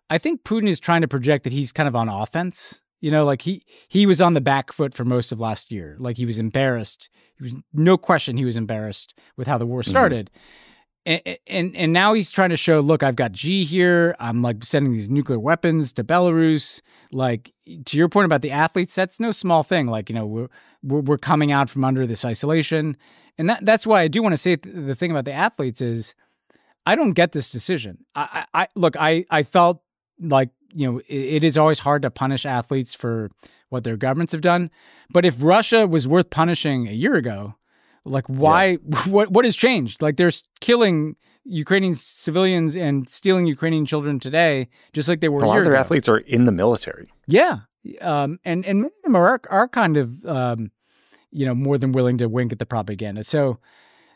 [0.09, 3.25] I think Putin is trying to project that he's kind of on offense you know,
[3.25, 5.95] like he he was on the back foot for most of last year.
[5.99, 7.09] Like he was embarrassed.
[7.37, 9.89] He was no question he was embarrassed with how the war mm-hmm.
[9.89, 10.29] started.
[10.33, 10.43] Mm-hmm.
[11.05, 14.15] And, and and now he's trying to show, look, I've got Xi here.
[14.19, 16.81] I'm like sending these nuclear weapons to Belarus.
[17.11, 17.53] Like
[17.85, 19.87] to your point about the athletes, that's no small thing.
[19.87, 20.49] Like you know, we're
[20.83, 22.97] we're, we're coming out from under this isolation,
[23.37, 25.79] and that that's why I do want to say th- the thing about the athletes
[25.79, 26.15] is,
[26.85, 28.05] I don't get this decision.
[28.13, 29.81] I, I, I look, I I felt
[30.19, 33.29] like you know, it, it is always hard to punish athletes for
[33.69, 34.71] what their governments have done.
[35.11, 37.55] But if Russia was worth punishing a year ago,
[38.05, 38.77] like why?
[38.87, 38.99] Yeah.
[39.07, 40.01] What what has changed?
[40.01, 45.41] Like they're killing Ukrainian civilians and stealing Ukrainian children today, just like they were.
[45.41, 45.81] A lot of their ago.
[45.81, 47.11] athletes are in the military.
[47.27, 47.59] Yeah,
[48.01, 50.71] um, and and many of them are are kind of um,
[51.31, 53.23] you know more than willing to wink at the propaganda.
[53.23, 53.59] So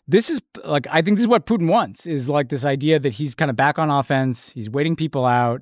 [0.07, 3.15] this is like I think this is what Putin wants is like this idea that
[3.15, 4.49] he's kind of back on offense.
[4.49, 5.61] He's waiting people out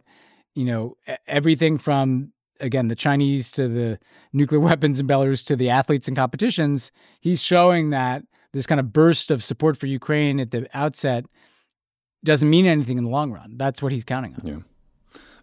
[0.55, 3.99] you know, everything from again the Chinese to the
[4.33, 8.91] nuclear weapons in Belarus to the athletes and competitions, he's showing that this kind of
[8.91, 11.25] burst of support for Ukraine at the outset
[12.23, 13.53] doesn't mean anything in the long run.
[13.57, 14.47] That's what he's counting on.
[14.47, 14.57] Yeah.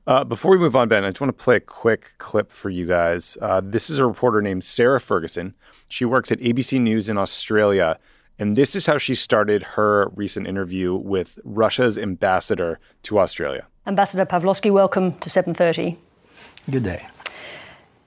[0.06, 2.70] Uh, before we move on, Ben, I just want to play a quick clip for
[2.70, 3.36] you guys.
[3.42, 5.54] Uh, this is a reporter named Sarah Ferguson.
[5.88, 7.98] She works at ABC News in Australia.
[8.38, 13.66] And this is how she started her recent interview with Russia's ambassador to Australia.
[13.88, 15.96] Ambassador Pavlovsky, welcome to 7:30.
[16.70, 17.08] Good day.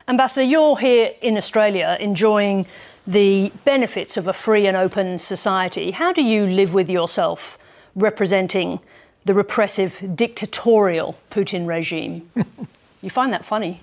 [0.07, 2.67] Ambassador, you're here in Australia enjoying
[3.07, 5.89] the benefits of a free and open society.
[5.89, 7.57] How do you live with yourself
[7.95, 8.79] representing
[9.25, 12.29] the repressive, dictatorial Putin regime?
[13.01, 13.79] you find that funny?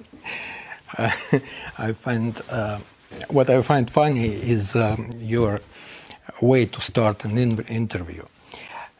[0.96, 1.11] Uh,
[1.78, 2.78] I find uh,
[3.28, 5.58] what I find funny is um, your
[6.40, 8.22] way to start an in- interview.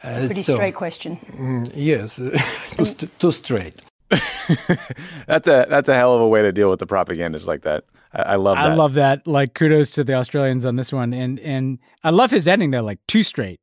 [0.03, 1.17] Uh, pretty so, straight question.
[1.31, 2.15] Mm, yes,
[2.75, 3.81] too, st- too, straight.
[5.27, 7.83] that's a that's a hell of a way to deal with the propagandists like that.
[8.13, 8.71] I, I love that.
[8.71, 9.27] I love that.
[9.27, 12.81] Like kudos to the Australians on this one, and and I love his ending there,
[12.81, 13.59] like too straight.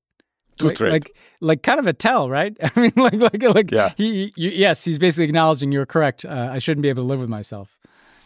[0.58, 0.92] Too like, straight.
[0.92, 2.56] Like like kind of a tell, right?
[2.76, 3.92] I mean, like like like yeah.
[3.96, 6.24] He, he, yes, he's basically acknowledging you're correct.
[6.24, 7.78] Uh, I shouldn't be able to live with myself.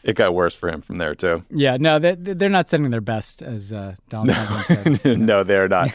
[0.02, 1.44] It got worse for him from there too.
[1.50, 5.18] Yeah, no, they, they're not sending their best, as uh, Donald Trump said.
[5.18, 5.94] no, they're not.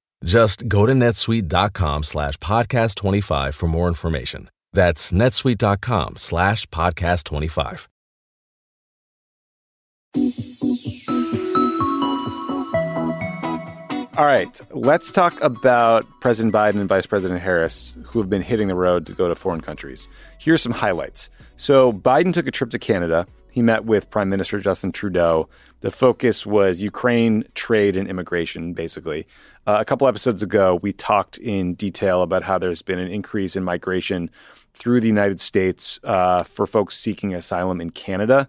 [0.23, 4.49] Just go to netsuite.com slash podcast 25 for more information.
[4.73, 7.87] That's netsuite.com slash podcast 25.
[14.17, 18.67] All right, let's talk about President Biden and Vice President Harris, who have been hitting
[18.67, 20.07] the road to go to foreign countries.
[20.37, 21.29] Here's some highlights.
[21.55, 23.25] So, Biden took a trip to Canada.
[23.51, 25.49] He met with Prime Minister Justin Trudeau.
[25.81, 29.27] The focus was Ukraine, trade, and immigration, basically.
[29.67, 33.57] Uh, a couple episodes ago, we talked in detail about how there's been an increase
[33.57, 34.29] in migration
[34.73, 38.47] through the United States uh, for folks seeking asylum in Canada.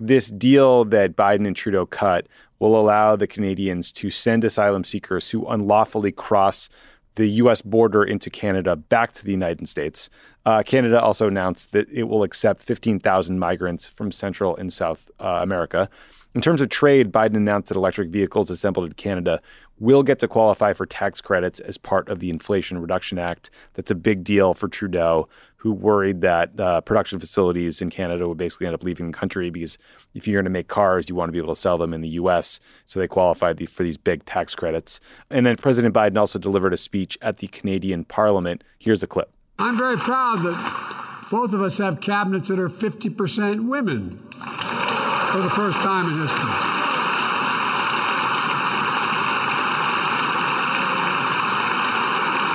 [0.00, 2.26] This deal that Biden and Trudeau cut
[2.58, 6.68] will allow the Canadians to send asylum seekers who unlawfully cross
[7.14, 7.62] the U.S.
[7.62, 10.08] border into Canada back to the United States.
[10.46, 15.40] Uh, Canada also announced that it will accept 15,000 migrants from Central and South uh,
[15.42, 15.88] America.
[16.34, 19.40] In terms of trade, Biden announced that electric vehicles assembled in Canada
[19.80, 23.50] will get to qualify for tax credits as part of the Inflation Reduction Act.
[23.74, 28.38] That's a big deal for Trudeau, who worried that uh, production facilities in Canada would
[28.38, 29.78] basically end up leaving the country because
[30.14, 32.00] if you're going to make cars, you want to be able to sell them in
[32.00, 32.60] the U.S.
[32.84, 35.00] So they qualified the, for these big tax credits.
[35.30, 38.64] And then President Biden also delivered a speech at the Canadian Parliament.
[38.78, 39.30] Here's a clip.
[39.58, 45.50] I'm very proud that both of us have cabinets that are 50% women for the
[45.50, 46.77] first time in history.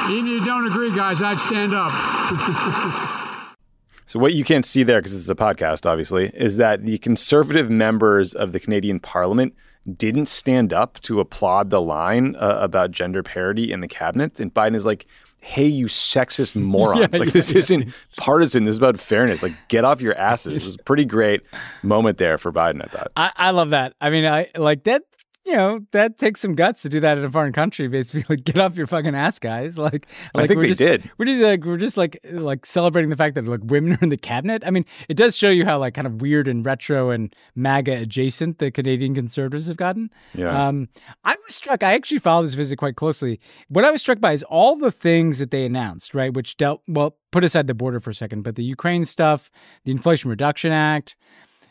[0.10, 1.92] Even if you don't agree, guys, I'd stand up.
[4.06, 7.70] so, what you can't see there, because it's a podcast, obviously, is that the conservative
[7.70, 9.54] members of the Canadian Parliament
[9.96, 14.40] didn't stand up to applaud the line uh, about gender parity in the cabinet.
[14.40, 15.06] And Biden is like,
[15.40, 17.10] hey, you sexist morons.
[17.14, 17.60] yeah, like, yeah, this yeah.
[17.60, 18.64] isn't partisan.
[18.64, 19.44] This is about fairness.
[19.44, 20.64] Like, get off your asses.
[20.64, 21.42] It was a pretty great
[21.82, 23.12] moment there for Biden, I thought.
[23.16, 23.94] I, I love that.
[24.00, 25.04] I mean, I like that
[25.46, 27.88] you know that takes some guts to do that in a foreign country.
[27.88, 29.78] Basically, like get off your fucking ass, guys.
[29.78, 31.12] Like, like I think we're they just, did.
[31.18, 34.10] We're just like we're just like like celebrating the fact that like women are in
[34.10, 34.64] the cabinet.
[34.66, 37.94] I mean, it does show you how like kind of weird and retro and MAGA
[37.94, 40.10] adjacent the Canadian Conservatives have gotten.
[40.34, 40.68] Yeah.
[40.68, 40.88] Um,
[41.26, 41.84] I was struck.
[41.84, 43.40] I actually followed this visit quite closely.
[43.68, 46.34] What I was struck by is all the things that they announced, right?
[46.34, 47.18] Which dealt well.
[47.32, 49.50] Put aside the border for a second, but the Ukraine stuff,
[49.86, 51.16] the Inflation Reduction Act,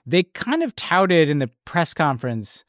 [0.04, 2.64] they kind of touted in the press conference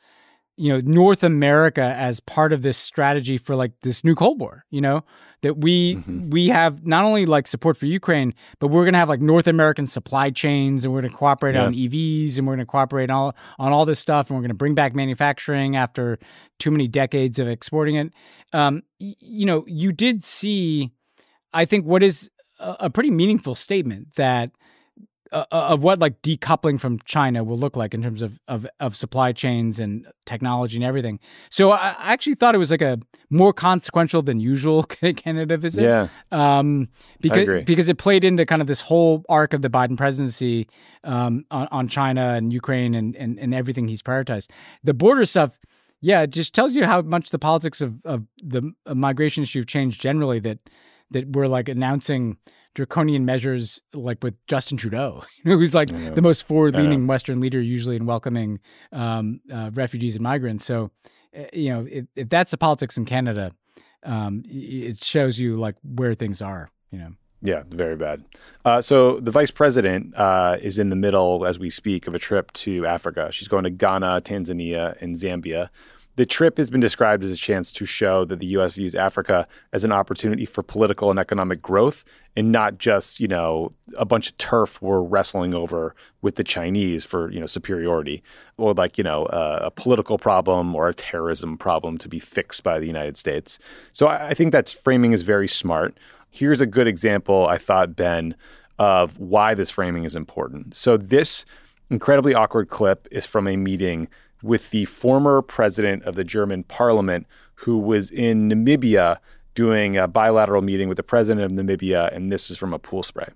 [0.56, 4.66] you know North America as part of this strategy for like this new Cold War.
[4.70, 5.04] You know
[5.42, 6.30] that we mm-hmm.
[6.30, 9.48] we have not only like support for Ukraine, but we're going to have like North
[9.48, 11.66] American supply chains, and we're going to cooperate yeah.
[11.66, 14.42] on EVs, and we're going to cooperate on all on all this stuff, and we're
[14.42, 16.20] going to bring back manufacturing after
[16.60, 18.14] too many decades of exporting it.
[18.54, 20.92] Um, y- you know, you did see,
[21.54, 24.52] I think, what is a, a pretty meaningful statement that
[25.34, 28.96] uh, of what like decoupling from China will look like in terms of, of of
[28.96, 31.20] supply chains and technology and everything.
[31.50, 34.84] So I actually thought it was like a more consequential than usual
[35.16, 35.84] Canada visit.
[35.84, 36.88] Yeah, um,
[37.20, 40.68] because because it played into kind of this whole arc of the Biden presidency
[41.04, 44.50] um, on, on China and Ukraine and, and and everything he's prioritized.
[44.84, 45.60] The border stuff
[46.02, 49.68] Yeah, it just tells you how much the politics of, of the migration issue have
[49.68, 50.40] changed generally.
[50.40, 50.60] That
[51.12, 52.38] that we're like announcing
[52.74, 58.06] draconian measures like with Justin Trudeau, who's like the most forward-leaning Western leader usually in
[58.06, 58.60] welcoming
[58.92, 60.66] um, uh, refugees and migrants.
[60.66, 60.92] So,
[61.38, 63.52] uh, you know, if, if, that's the politics in Canada,
[64.04, 66.70] um, it shows you like where things are.
[66.92, 67.12] You know.
[67.46, 68.24] Yeah, very bad.
[68.64, 72.20] Uh, so the vice president uh, is in the middle, as we speak, of a
[72.20, 73.30] trip to Africa.
[73.34, 75.70] She's going to Ghana, Tanzania, and Zambia.
[76.16, 78.76] The trip has been described as a chance to show that the U.S.
[78.76, 82.06] views Africa as an opportunity for political and economic growth,
[82.36, 87.04] and not just you know a bunch of turf we're wrestling over with the Chinese
[87.04, 88.22] for you know superiority,
[88.58, 92.80] or like you know a political problem or a terrorism problem to be fixed by
[92.80, 93.58] the United States.
[93.92, 95.98] So I, I think that framing is very smart.
[96.30, 98.36] Here's a good example, I thought, Ben,
[98.80, 100.74] of why this framing is important.
[100.76, 101.46] So this
[101.90, 104.08] incredibly awkward clip is from a meeting
[104.44, 107.26] with the former president of the German parliament
[107.56, 109.18] who was in Namibia
[109.56, 113.04] doing a bilateral meeting with the president of Namibia, and this is from a pool
[113.04, 113.30] spray.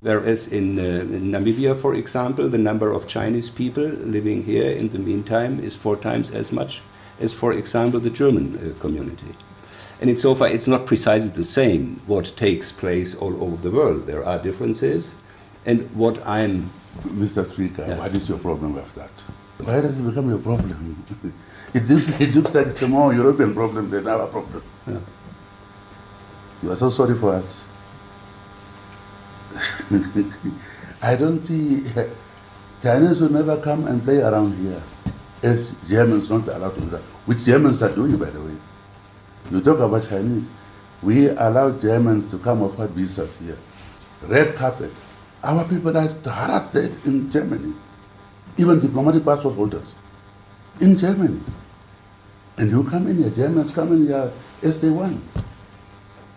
[0.00, 4.88] Whereas in, uh, in, Namibia, for example, the number of Chinese people living here in
[4.88, 6.82] the meantime is four times as much
[7.20, 9.34] as, for example, the German uh, community.
[10.00, 13.70] And it's so far, it's not precisely the same what takes place all over the
[13.70, 14.06] world.
[14.06, 15.14] There are differences.
[15.64, 16.70] And what I'm.
[17.04, 17.50] Mr.
[17.50, 17.98] Speaker, yeah.
[17.98, 19.10] what is your problem with that?
[19.58, 21.04] Why does it become your problem?
[21.74, 24.62] it, looks, it looks like it's a more European problem than our problem.
[24.86, 24.98] Yeah.
[26.62, 27.66] You are so sorry for us.
[31.02, 31.84] I don't see.
[32.82, 34.82] Chinese will never come and play around here.
[35.42, 37.02] As Germans not allowed to do that.
[37.26, 38.56] Which Germans are doing, by the way.
[39.50, 40.48] You talk about Chinese.
[41.02, 43.58] We allow Germans to come offer visas here.
[44.22, 44.90] Red carpet.
[45.42, 47.74] Our people are harassed in Germany
[48.56, 49.94] even diplomatic passport holders
[50.80, 51.40] in Germany.
[52.56, 54.30] And you come in here, Germans come in here
[54.62, 55.22] as they want.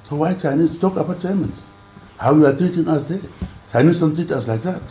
[0.05, 1.69] So why Chinese talk about Germans?
[2.17, 3.21] How you are treating us there?
[3.71, 4.81] Chinese don't treat us like that.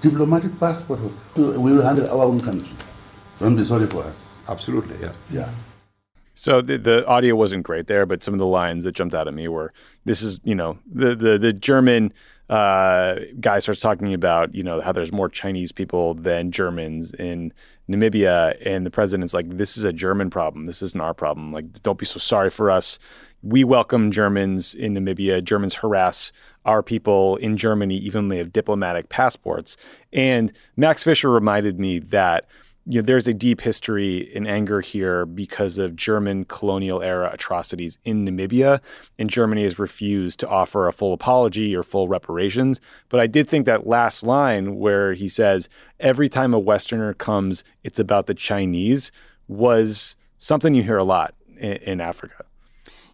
[0.00, 1.00] Diplomatic passport,
[1.36, 2.74] we will handle our own country.
[3.38, 4.40] Don't be sorry for us.
[4.48, 5.12] Absolutely, yeah.
[5.30, 5.50] Yeah.
[6.40, 9.28] So the, the audio wasn't great there, but some of the lines that jumped out
[9.28, 9.70] at me were,
[10.06, 12.14] "This is you know the the the German
[12.48, 17.52] uh, guy starts talking about you know how there's more Chinese people than Germans in
[17.90, 20.64] Namibia, and the president's like, "This is a German problem.
[20.64, 21.52] This isn't our problem.
[21.52, 22.98] Like, don't be so sorry for us.
[23.42, 25.44] We welcome Germans in Namibia.
[25.44, 26.32] Germans harass
[26.64, 29.76] our people in Germany, even they have diplomatic passports."
[30.10, 32.46] And Max Fisher reminded me that
[32.90, 37.98] you know, there's a deep history in anger here because of German colonial era atrocities
[38.04, 38.80] in Namibia,
[39.16, 42.80] and Germany has refused to offer a full apology or full reparations.
[43.08, 45.68] But I did think that last line where he says,
[46.00, 49.12] every time a Westerner comes, it's about the Chinese,
[49.46, 52.44] was something you hear a lot in, in Africa.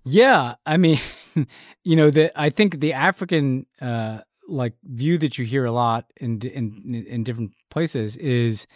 [0.05, 0.99] Yeah, I mean,
[1.85, 6.07] you know, the I think the African uh, like view that you hear a lot
[6.17, 8.67] in in in different places is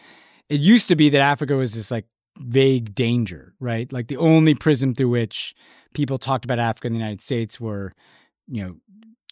[0.51, 2.07] it used to be that Africa was this like
[2.39, 3.91] vague danger, right?
[3.93, 5.55] Like the only prism through which
[5.95, 7.95] people talked about Africa in the United States were,
[8.49, 8.77] you know,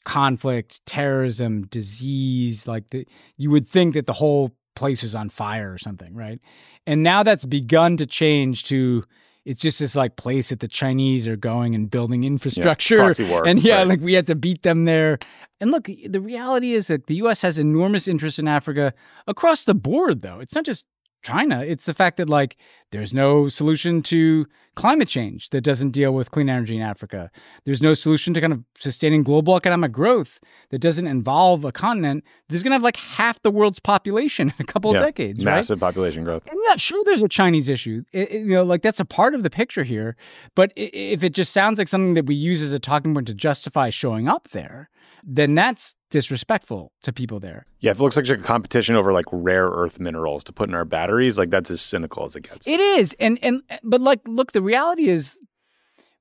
[0.05, 2.67] conflict, terrorism, disease.
[2.67, 3.07] Like the,
[3.37, 6.41] you would think that the whole place was on fire or something, right?
[6.87, 9.03] And now that's begun to change to
[9.45, 13.13] it's just this like place that the Chinese are going and building infrastructure.
[13.19, 13.89] Yeah, and yeah, right.
[13.89, 15.19] like we had to beat them there.
[15.59, 18.93] And look, the reality is that the US has enormous interest in Africa
[19.27, 20.39] across the board, though.
[20.39, 20.85] It's not just
[21.23, 21.63] China.
[21.63, 22.57] It's the fact that like
[22.91, 27.31] there's no solution to climate change that doesn't deal with clean energy in Africa.
[27.65, 30.39] There's no solution to kind of sustaining global economic growth
[30.71, 34.55] that doesn't involve a continent that's going to have like half the world's population in
[34.61, 35.45] a couple yeah, of decades.
[35.45, 35.89] Massive right?
[35.89, 36.47] population growth.
[36.47, 38.05] And yeah, sure, there's a Chinese issue.
[38.13, 40.17] It, it, you know, like that's a part of the picture here.
[40.55, 43.35] But if it just sounds like something that we use as a talking point to
[43.35, 44.89] justify showing up there,
[45.25, 47.67] then that's disrespectful to people there.
[47.81, 50.75] Yeah, if it looks like a competition over like rare earth minerals to put in
[50.75, 52.67] our batteries, like that's as cynical as it gets.
[52.67, 53.15] It is.
[53.21, 55.39] And and but like look, the reality is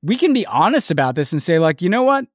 [0.02, 2.26] we can be honest about this and say like, you know what?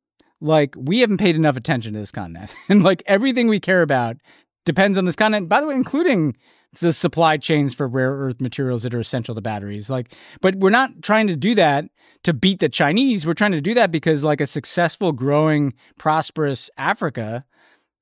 [0.40, 2.54] Like we haven't paid enough attention to this continent.
[2.68, 4.16] and like everything we care about
[4.64, 5.48] depends on this continent.
[5.48, 6.36] By the way, including
[6.80, 9.90] the supply chains for rare earth materials that are essential to batteries.
[9.90, 11.84] Like, but we're not trying to do that
[12.24, 13.26] to beat the Chinese.
[13.26, 17.44] We're trying to do that because like a successful, growing, prosperous Africa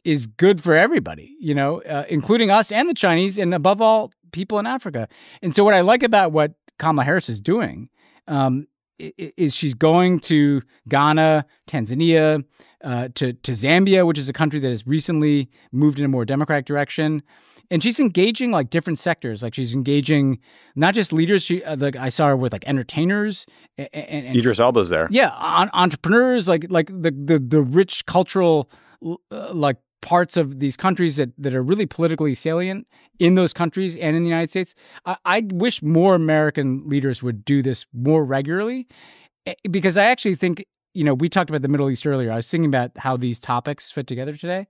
[0.05, 4.13] is good for everybody, you know, uh, including us and the Chinese, and above all,
[4.33, 5.09] people in Africa.
[5.43, 7.89] And so, what I like about what Kamala Harris is doing
[8.29, 8.67] um,
[8.99, 12.45] is she's going to Ghana, Tanzania,
[12.85, 16.25] uh, to to Zambia, which is a country that has recently moved in a more
[16.25, 17.23] democratic direction,
[17.71, 19.43] and she's engaging like different sectors.
[19.43, 20.41] Like she's engaging
[20.75, 21.45] not just leaders.
[21.45, 23.47] She uh, like I saw her with like entertainers
[23.79, 25.09] and, and, Idris Elba's there.
[25.11, 28.71] yeah, on, entrepreneurs, like like the the the rich cultural
[29.05, 32.87] uh, like parts of these countries that that are really politically salient
[33.19, 34.75] in those countries and in the United States.
[35.07, 38.89] I, I wish more American leaders would do this more regularly,
[39.47, 40.65] eh, because I actually think
[40.95, 42.33] you know we talked about the Middle East earlier.
[42.33, 44.67] I was thinking about how these topics fit together today.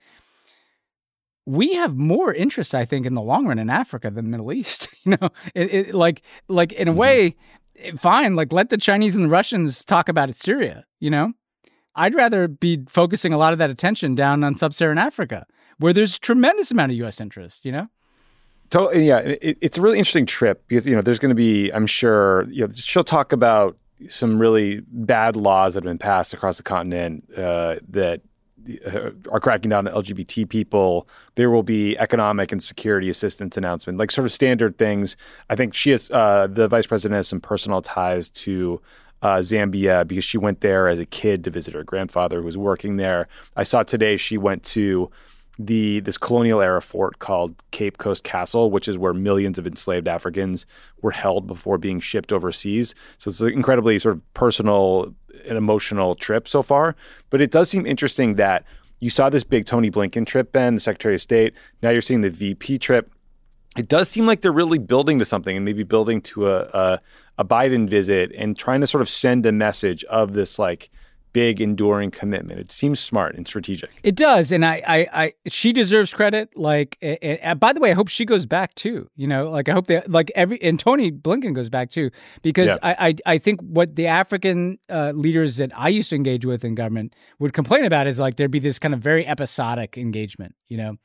[1.46, 4.52] We have more interest, I think, in the long run in Africa than the Middle
[4.52, 4.88] East.
[5.02, 7.34] You know, it, it, like like in a way,
[7.78, 8.36] eh, fine.
[8.36, 10.84] Like let the Chinese and the Russians talk about it, Syria.
[10.98, 11.32] You know,
[11.94, 15.46] I'd rather be focusing a lot of that attention down on sub-Saharan Africa,
[15.78, 17.18] where there's a tremendous amount of U.S.
[17.18, 17.64] interest.
[17.64, 17.88] You know.
[18.68, 19.20] Totally, yeah.
[19.20, 22.46] It, it's a really interesting trip because you know there's going to be, I'm sure,
[22.50, 23.78] you know, she'll talk about
[24.08, 28.22] some really bad laws that have been passed across the continent uh, that
[29.30, 31.08] are cracking down on LGBT people.
[31.34, 35.16] There will be economic and security assistance announcement, like sort of standard things.
[35.48, 38.80] I think she has uh, the vice president has some personal ties to
[39.22, 42.56] uh, Zambia because she went there as a kid to visit her grandfather who was
[42.56, 43.28] working there.
[43.56, 45.10] I saw today she went to
[45.66, 50.08] the this colonial era fort called Cape Coast Castle, which is where millions of enslaved
[50.08, 50.64] Africans
[51.02, 52.94] were held before being shipped overseas.
[53.18, 55.14] So it's an incredibly sort of personal
[55.46, 56.96] and emotional trip so far.
[57.28, 58.64] But it does seem interesting that
[59.00, 61.54] you saw this big Tony Blinken trip, Ben, the Secretary of State.
[61.82, 63.10] Now you're seeing the VP trip.
[63.76, 67.00] It does seem like they're really building to something and maybe building to a, a,
[67.38, 70.90] a Biden visit and trying to sort of send a message of this like
[71.32, 72.60] big enduring commitment.
[72.60, 73.90] It seems smart and strategic.
[74.02, 76.50] It does, and I, I, I she deserves credit.
[76.56, 79.08] Like, and, by the way, I hope she goes back too.
[79.16, 82.10] You know, like I hope that like every and Tony Blinken goes back too
[82.42, 82.76] because Yeah.
[82.82, 86.64] I, I, I think what the African uh, leaders that I used to engage with
[86.64, 90.54] in government would complain about is like there'd be this kind of very episodic engagement.
[90.66, 90.96] You know,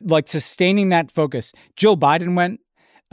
[0.00, 1.52] like sustaining that focus.
[1.76, 2.60] Jill Biden went.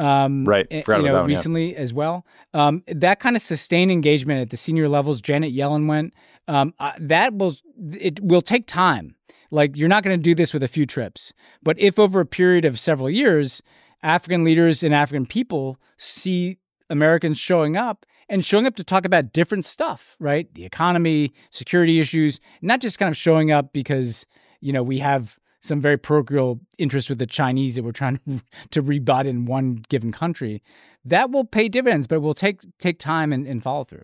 [0.02, 0.68] Um, Right.
[0.72, 1.36] eh, Forgot you about know, one, yeah.
[1.36, 2.26] recently as well.
[2.54, 5.22] Um, that kind of sustained engagement at the senior levels.
[5.22, 6.14] Janet Yellen went.
[6.48, 7.56] Um, uh, that will
[8.00, 9.16] it will take time.
[9.52, 12.26] Like you're not going to do this with a few trips, but if over a
[12.26, 13.62] period of several years,
[14.02, 16.58] African leaders and African people see
[16.90, 20.52] Americans showing up and showing up to talk about different stuff, right?
[20.56, 24.26] The economy, security issues, not just kind of showing up because
[24.62, 28.42] you know we have some very parochial interest with the Chinese that we're trying to,
[28.72, 30.62] to rebut in one given country.
[31.06, 34.04] That will pay dividends, but it will take take time and, and follow through.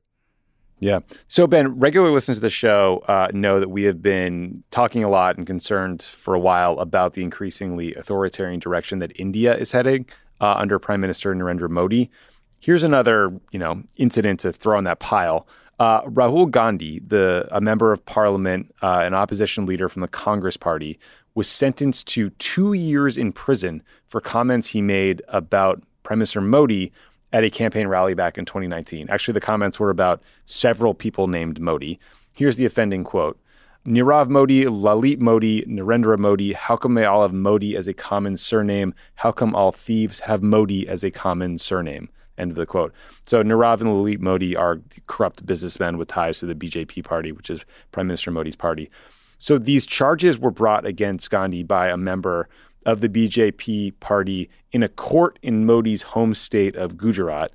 [0.80, 1.00] Yeah.
[1.28, 5.10] So, Ben, regular listeners to the show uh, know that we have been talking a
[5.10, 10.06] lot and concerned for a while about the increasingly authoritarian direction that India is heading
[10.40, 12.12] uh, under Prime Minister Narendra Modi.
[12.60, 15.48] Here's another, you know, incident to throw in that pile.
[15.80, 20.58] Uh, Rahul Gandhi, the a member of parliament, uh, an opposition leader from the Congress
[20.58, 21.00] Party,
[21.38, 26.92] was sentenced to two years in prison for comments he made about Prime Minister Modi
[27.32, 29.08] at a campaign rally back in 2019.
[29.12, 32.00] Actually, the comments were about several people named Modi.
[32.34, 33.40] Here's the offending quote
[33.86, 38.36] Nirav Modi, Lalit Modi, Narendra Modi, how come they all have Modi as a common
[38.36, 38.96] surname?
[39.14, 42.10] How come all thieves have Modi as a common surname?
[42.40, 42.94] End of the quote.
[43.28, 47.52] So Nirav and Lalit Modi are corrupt businessmen with ties to the BJP party, which
[47.52, 48.90] is Prime Minister Modi's party.
[49.38, 52.50] So these charges were brought against Gandhi by a member
[52.86, 57.52] of the BJP party in a court in Modi's home state of Gujarat.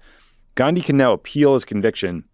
[0.54, 2.24] Gandhi can now appeal his conviction,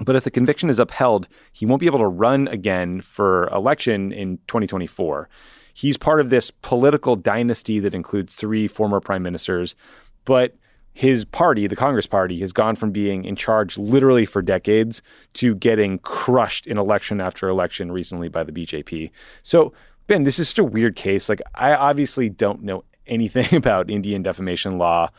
[0.00, 4.12] but if the conviction is upheld, he won't be able to run again for election
[4.12, 5.28] in 2024.
[5.74, 9.74] He's part of this political dynasty that includes three former prime ministers,
[10.24, 10.56] but
[10.94, 15.00] his party, the Congress Party, has gone from being in charge literally for decades
[15.34, 19.10] to getting crushed in election after election recently by the BJP.
[19.42, 19.72] So,
[20.06, 21.28] Ben, this is such a weird case.
[21.28, 25.10] Like, I obviously don't know anything about Indian defamation law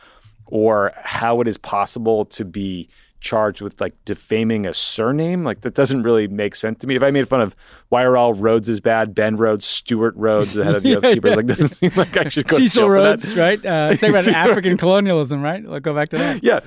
[0.46, 2.88] or how it is possible to be
[3.24, 5.42] charged with like defaming a surname.
[5.42, 6.94] Like that doesn't really make sense to me.
[6.94, 7.56] If I made fun of
[7.88, 10.96] why are all roads is bad, Ben Rhodes, Stewart Rhodes, the head of the Yeah,
[10.98, 11.36] Oath Keepers, yeah.
[11.36, 12.94] like doesn't seem like I should go to Cecil that.
[12.94, 13.58] Rhodes, right?
[13.64, 15.64] Uh, talking about African colonialism, right?
[15.64, 16.44] Let's go back to that.
[16.44, 16.60] Yeah.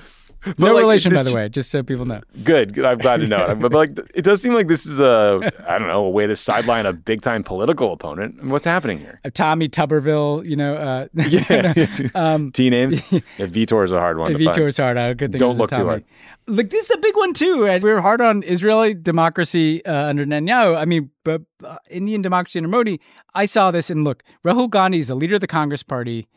[0.58, 2.22] No like, relation, by the way, just so people know.
[2.44, 2.80] Good.
[2.80, 3.60] I'm glad to know it.
[3.60, 6.36] But, like, it does seem like this is a, I don't know, a way to
[6.36, 8.36] sideline a big time political opponent.
[8.40, 9.20] I mean, What's happening here?
[9.26, 10.76] Uh, Tommy Tuberville, you know.
[10.76, 11.74] Uh, Yeah.
[12.16, 13.02] um, T names?
[13.38, 14.36] Yeah, Vietor is a hard one.
[14.36, 14.98] Vietor is hard.
[14.98, 16.04] Uh, good thing Don't look too hard.
[16.48, 17.68] Look, this is a big one too.
[17.68, 20.78] And we were hard on Israeli democracy uh, under Netanyahu.
[20.78, 23.02] I mean, but uh, Indian democracy under Modi.
[23.36, 26.28] I saw this and look, Rahul Gandhi is the leader of the Congress Party,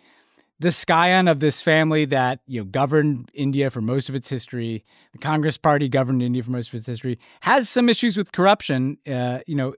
[0.60, 4.84] the scion of this family that you know governed India for most of its history.
[5.12, 7.18] The Congress Party governed India for most of its history.
[7.40, 8.98] Has some issues with corruption.
[9.10, 9.74] Uh, you know,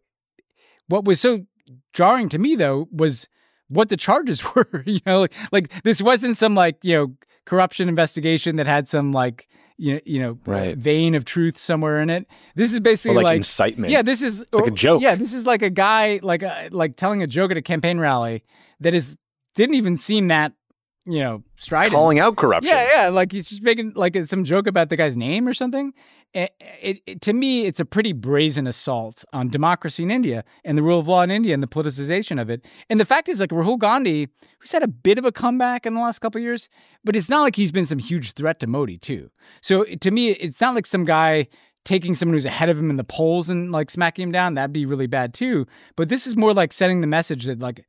[0.89, 1.47] what was so
[1.93, 3.29] jarring to me though was
[3.69, 4.83] what the charges were.
[4.85, 7.15] you know, like, like this wasn't some like you know
[7.45, 10.77] corruption investigation that had some like you know, you know, right.
[10.77, 12.27] vein of truth somewhere in it.
[12.55, 13.91] This is basically like, like, incitement.
[13.91, 15.03] Yeah, this is it's like a joke.
[15.03, 17.99] Yeah, this is like a guy like a, like telling a joke at a campaign
[17.99, 18.43] rally
[18.81, 19.17] that is
[19.55, 20.53] didn't even seem that
[21.05, 21.93] you know strident.
[21.93, 22.75] Calling out corruption.
[22.75, 25.93] Yeah, yeah, like he's just making like some joke about the guy's name or something.
[26.35, 30.79] It, it, it, to me, it's a pretty brazen assault on democracy in India and
[30.79, 32.65] the rule of law in India and the politicization of it.
[32.89, 34.29] And the fact is, like Rahul Gandhi,
[34.59, 36.71] who's had a bit of a comeback in the last couple years,
[37.05, 39.31] but it's not like he's been some huge threat to Modi too.
[39.61, 41.49] So to me, it's not like some guy
[41.85, 44.55] taking someone who's ahead of him in the polls and like smacking him down.
[44.55, 45.67] That'd be really bad too.
[45.97, 47.85] But this is more like sending the message that like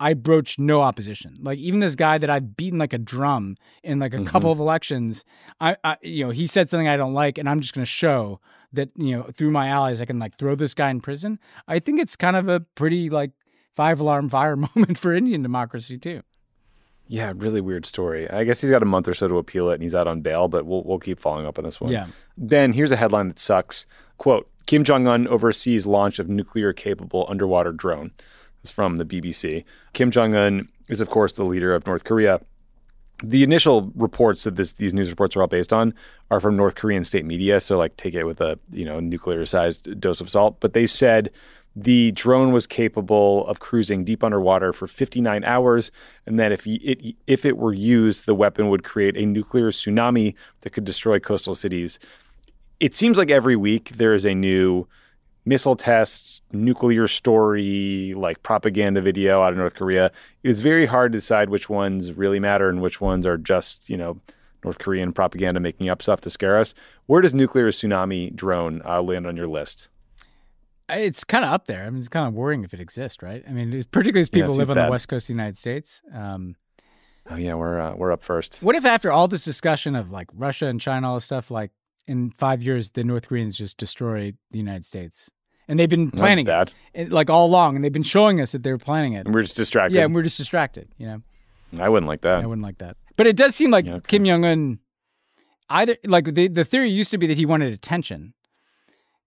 [0.00, 1.36] I broached no opposition.
[1.40, 4.26] Like even this guy that I've beaten like a drum in like a mm-hmm.
[4.26, 5.24] couple of elections,
[5.60, 7.90] I, I, you know, he said something I don't like, and I'm just going to
[7.90, 8.40] show
[8.72, 11.38] that you know through my allies I can like throw this guy in prison.
[11.66, 13.32] I think it's kind of a pretty like
[13.74, 16.22] five alarm fire moment for Indian democracy too.
[17.10, 18.28] Yeah, really weird story.
[18.28, 20.20] I guess he's got a month or so to appeal it, and he's out on
[20.20, 20.46] bail.
[20.46, 21.90] But we'll we'll keep following up on this one.
[21.90, 22.06] Yeah.
[22.36, 23.86] Ben, here's a headline that sucks.
[24.18, 28.12] Quote: Kim Jong Un oversees launch of nuclear capable underwater drone
[28.66, 29.64] from the BBC.
[29.92, 32.40] Kim Jong Un is, of course, the leader of North Korea.
[33.22, 35.92] The initial reports that this, these news reports are all based on
[36.30, 40.00] are from North Korean state media, so like take it with a you know nuclear-sized
[40.00, 40.58] dose of salt.
[40.60, 41.30] But they said
[41.74, 45.90] the drone was capable of cruising deep underwater for 59 hours,
[46.26, 50.34] and that if it if it were used, the weapon would create a nuclear tsunami
[50.60, 51.98] that could destroy coastal cities.
[52.80, 54.86] It seems like every week there is a new
[55.48, 60.12] missile tests, nuclear story, like propaganda video out of North Korea.
[60.42, 63.96] It's very hard to decide which ones really matter and which ones are just, you
[63.96, 64.20] know,
[64.62, 66.74] North Korean propaganda making up stuff to scare us.
[67.06, 69.88] Where does nuclear tsunami drone uh, land on your list?
[70.90, 71.84] It's kind of up there.
[71.84, 73.42] I mean, it's kind of worrying if it exists, right?
[73.48, 74.86] I mean, particularly as people yeah, live on bad.
[74.86, 76.02] the west coast of the United States.
[76.14, 76.56] Um,
[77.30, 78.62] oh yeah, we're uh, we're up first.
[78.62, 81.72] What if after all this discussion of like Russia and China, all this stuff, like
[82.06, 85.30] in five years, the North Koreans just destroy the United States?
[85.68, 88.52] And they've been planning that it, eh, like all along, and they've been showing us
[88.52, 89.26] that they're planning it.
[89.26, 89.96] And we're just distracted.
[89.96, 90.88] Yeah, and we're just distracted.
[90.96, 91.22] You know,
[91.82, 92.42] I wouldn't like that.
[92.42, 92.96] I wouldn't like that.
[93.16, 94.06] But it does seem like yeah, okay.
[94.08, 94.78] Kim Jong Un,
[95.68, 98.34] either like the the theory used to be that he wanted attention.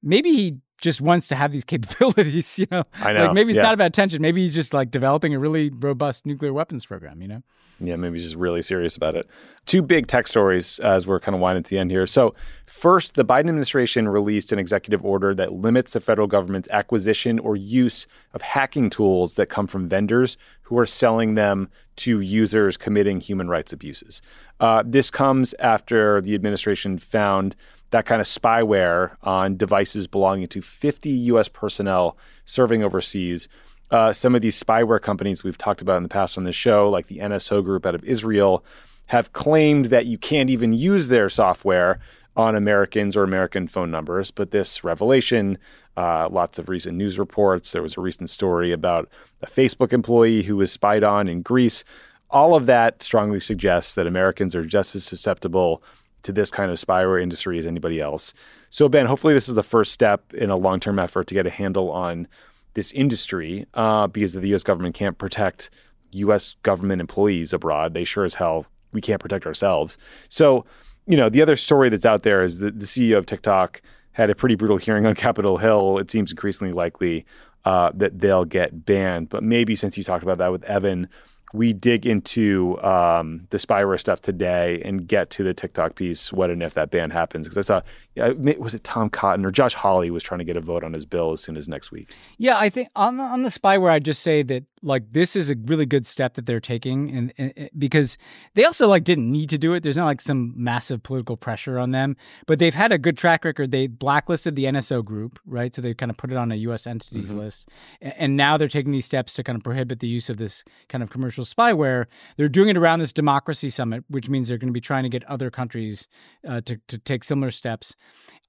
[0.04, 2.84] Maybe he just wants to have these capabilities, you know.
[2.96, 3.26] I know.
[3.26, 3.64] Like maybe it's yeah.
[3.64, 4.22] not about tension.
[4.22, 7.44] Maybe he's just like developing a really robust nuclear weapons program, you know.
[7.84, 9.28] Yeah, maybe he's just really serious about it.
[9.66, 12.06] Two big tech stories as we're kind of winding to the end here.
[12.06, 12.36] So,
[12.68, 17.56] first, the Biden administration released an executive order that limits the federal government's acquisition or
[17.56, 23.20] use of hacking tools that come from vendors who are selling them to users committing
[23.20, 24.22] human rights abuses.
[24.60, 27.56] Uh, this comes after the administration found
[27.92, 31.48] that kind of spyware on devices belonging to 50 U.S.
[31.48, 33.48] personnel serving overseas.
[33.92, 36.90] Uh, some of these spyware companies we've talked about in the past on the show,
[36.90, 38.64] like the NSO group out of Israel,
[39.08, 42.00] have claimed that you can't even use their software
[42.38, 44.32] on Americans or American phone numbers.
[44.32, 45.58] But this revelation,
[45.98, 49.10] uh, lots of recent news reports, there was a recent story about
[49.42, 51.84] a Facebook employee who was spied on in Greece.
[52.30, 55.84] All of that strongly suggests that Americans are just as susceptible
[56.24, 58.34] to this kind of spyware industry as anybody else.
[58.70, 61.46] So, Ben, hopefully, this is the first step in a long term effort to get
[61.46, 62.28] a handle on
[62.74, 65.70] this industry uh, because the US government can't protect
[66.12, 67.94] US government employees abroad.
[67.94, 69.98] They sure as hell, we can't protect ourselves.
[70.30, 70.66] So,
[71.08, 73.82] you know, the other story that's out there is that the CEO of TikTok
[74.14, 75.98] had a pretty brutal hearing on Capitol Hill.
[75.98, 77.26] It seems increasingly likely
[77.66, 79.30] uh, that they'll get banned.
[79.30, 81.08] But maybe since you talked about that with Evan,
[81.54, 86.32] we dig into um, the spyware stuff today and get to the TikTok piece.
[86.32, 87.48] What and if that ban happens?
[87.48, 87.82] Because I
[88.16, 90.94] saw, was it Tom Cotton or Josh Hawley was trying to get a vote on
[90.94, 92.10] his bill as soon as next week.
[92.38, 95.50] Yeah, I think on the, on the spyware, I'd just say that like this is
[95.50, 98.18] a really good step that they're taking, and, and, because
[98.56, 99.84] they also like didn't need to do it.
[99.84, 102.16] There's not like some massive political pressure on them,
[102.48, 103.72] but they've had a good track record.
[103.72, 105.74] They blacklisted the NSO group, right?
[105.74, 106.88] So they kind of put it on a U.S.
[106.88, 107.40] entities mm-hmm.
[107.40, 107.70] list,
[108.02, 111.04] and now they're taking these steps to kind of prohibit the use of this kind
[111.04, 112.06] of commercial spyware.
[112.38, 115.10] They're doing it around this democracy summit, which means they're going to be trying to
[115.10, 116.08] get other countries
[116.48, 117.96] uh, to to take similar steps.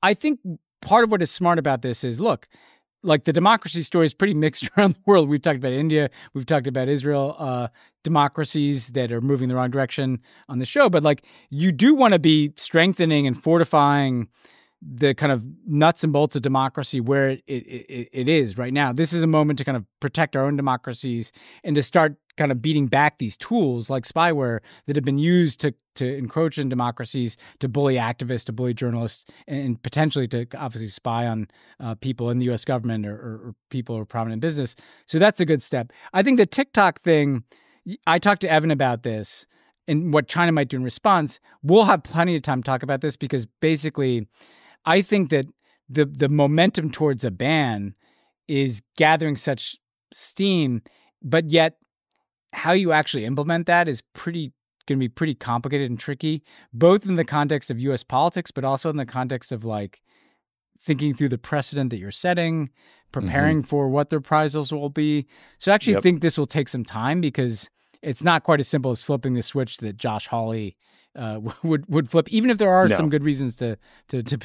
[0.03, 0.41] I think
[0.83, 2.49] part of what is smart about this is look
[3.03, 5.29] like the democracy story is pretty mixed around the world.
[5.29, 7.69] We've talked about India, we've talked about Israel, uh,
[8.03, 10.89] democracies that are moving the wrong direction on the show.
[10.89, 14.29] But like, you do want to be strengthening and fortifying
[14.85, 18.93] the kind of nuts and bolts of democracy where it, it, it, is right now.
[18.93, 21.31] This is a moment to kind of protect our own democracies
[21.63, 25.61] and to start kind of beating back these tools like spyware that have been used
[25.61, 30.89] to to encroach in democracies, to bully activists, to bully journalists, and, potentially to obviously
[30.89, 31.47] spy on
[31.81, 32.65] uh, people in the U.S.
[32.65, 34.75] government or, or, or people or prominent business.
[35.05, 35.93] So that's a good step.
[36.15, 37.45] I think the TikTok thing.
[38.07, 39.45] I talked to Evan about this
[39.89, 41.41] and what China might do in response.
[41.63, 44.29] We'll have plenty of time to talk about this because basically
[44.85, 45.47] I think that
[45.89, 47.95] the the momentum towards a ban
[48.49, 49.77] is gathering such
[50.13, 50.83] steam,
[51.23, 51.77] but yet
[52.53, 54.53] how you actually implement that is pretty
[54.87, 58.03] going to be pretty complicated and tricky, both in the context of U.S.
[58.03, 60.03] politics, but also in the context of like
[60.81, 62.69] thinking through the precedent that you're setting,
[63.13, 63.67] preparing mm-hmm.
[63.67, 65.27] for what the reprisals will be.
[65.59, 66.03] So I actually yep.
[66.03, 67.71] think this will take some time because
[68.03, 70.77] it's not quite as simple as flipping the switch that Josh Hawley
[71.17, 72.97] uh, would would flip, even if there are no.
[72.97, 73.77] some good reasons to
[74.09, 74.39] to, to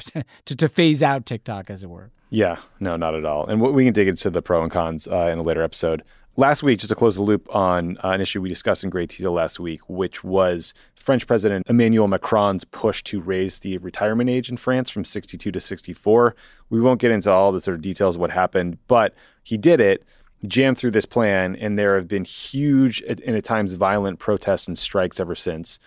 [0.46, 2.10] to to phase out TikTok, as it were.
[2.30, 3.46] Yeah, no, not at all.
[3.46, 6.02] And we can dig into the pro and cons uh, in a later episode.
[6.36, 9.08] Last week, just to close the loop on uh, an issue we discussed in great
[9.08, 14.48] detail last week, which was French President Emmanuel Macron's push to raise the retirement age
[14.48, 16.36] in France from 62 to 64.
[16.70, 19.80] We won't get into all the sort of details of what happened, but he did
[19.80, 20.04] it
[20.46, 24.78] jammed through this plan, and there have been huge and at times violent protests and
[24.78, 25.78] strikes ever since.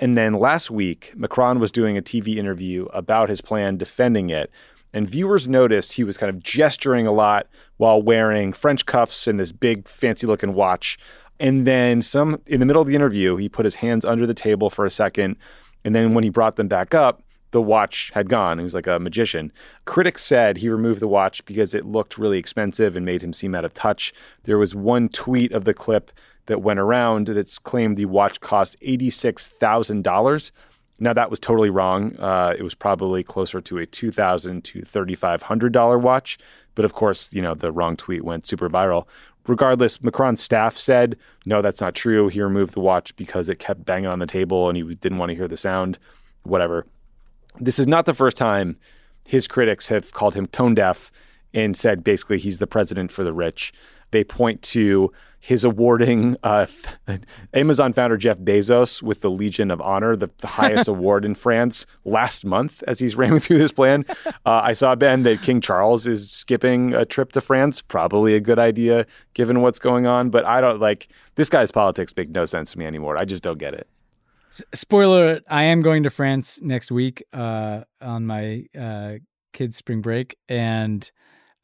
[0.00, 4.50] And then last week, Macron was doing a TV interview about his plan, defending it.
[4.94, 7.46] And viewers noticed he was kind of gesturing a lot
[7.76, 10.98] while wearing French cuffs and this big fancy looking watch.
[11.38, 14.34] And then some in the middle of the interview, he put his hands under the
[14.34, 15.36] table for a second.
[15.84, 18.58] And then when he brought them back up, the watch had gone.
[18.58, 19.52] He was like a magician.
[19.84, 23.54] Critics said he removed the watch because it looked really expensive and made him seem
[23.54, 24.14] out of touch.
[24.44, 26.10] There was one tweet of the clip
[26.50, 30.50] that went around that's claimed the watch cost $86,000.
[30.98, 32.16] Now that was totally wrong.
[32.18, 36.38] Uh, it was probably closer to a 2,000 to thirty five hundred dollar watch.
[36.74, 39.06] But of course, you know the wrong tweet went super viral.
[39.46, 42.26] Regardless, Macron's staff said no, that's not true.
[42.26, 45.30] He removed the watch because it kept banging on the table and he didn't want
[45.30, 45.98] to hear the sound.
[46.42, 46.84] Whatever.
[47.60, 48.76] This is not the first time
[49.24, 51.12] his critics have called him tone deaf
[51.54, 53.72] and said basically he's the president for the rich.
[54.10, 56.66] They point to his awarding uh,
[57.54, 61.86] Amazon founder Jeff Bezos with the Legion of Honor, the, the highest award in France,
[62.04, 64.04] last month as he's ramming through this plan.
[64.26, 67.80] Uh, I saw, Ben, that King Charles is skipping a trip to France.
[67.80, 70.30] Probably a good idea given what's going on.
[70.30, 73.16] But I don't like this guy's politics make no sense to me anymore.
[73.16, 73.88] I just don't get it.
[74.74, 79.14] Spoiler: I am going to France next week uh, on my uh,
[79.52, 81.08] kids' spring break, and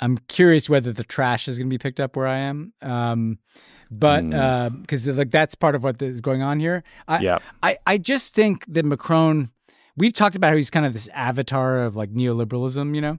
[0.01, 2.73] I'm curious whether the trash is going to be picked up where I am.
[2.83, 3.39] Um,
[3.91, 5.13] but because mm.
[5.13, 6.83] uh, like that's part of what is going on here.
[7.07, 7.39] I, yeah.
[7.63, 9.51] I I just think that Macron.
[9.99, 13.19] We've talked about how he's kind of this avatar of like neoliberalism, you know.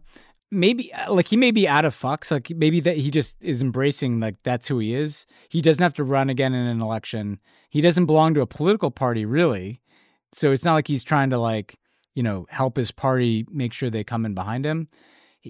[0.52, 2.30] Maybe uh, like he may be out of fucks.
[2.30, 5.26] Like maybe that he just is embracing like that's who he is.
[5.50, 7.40] He doesn't have to run again in an election.
[7.70, 9.82] He doesn't belong to a political party really.
[10.34, 11.78] So it's not like he's trying to like
[12.14, 14.90] you know help his party make sure they come in behind him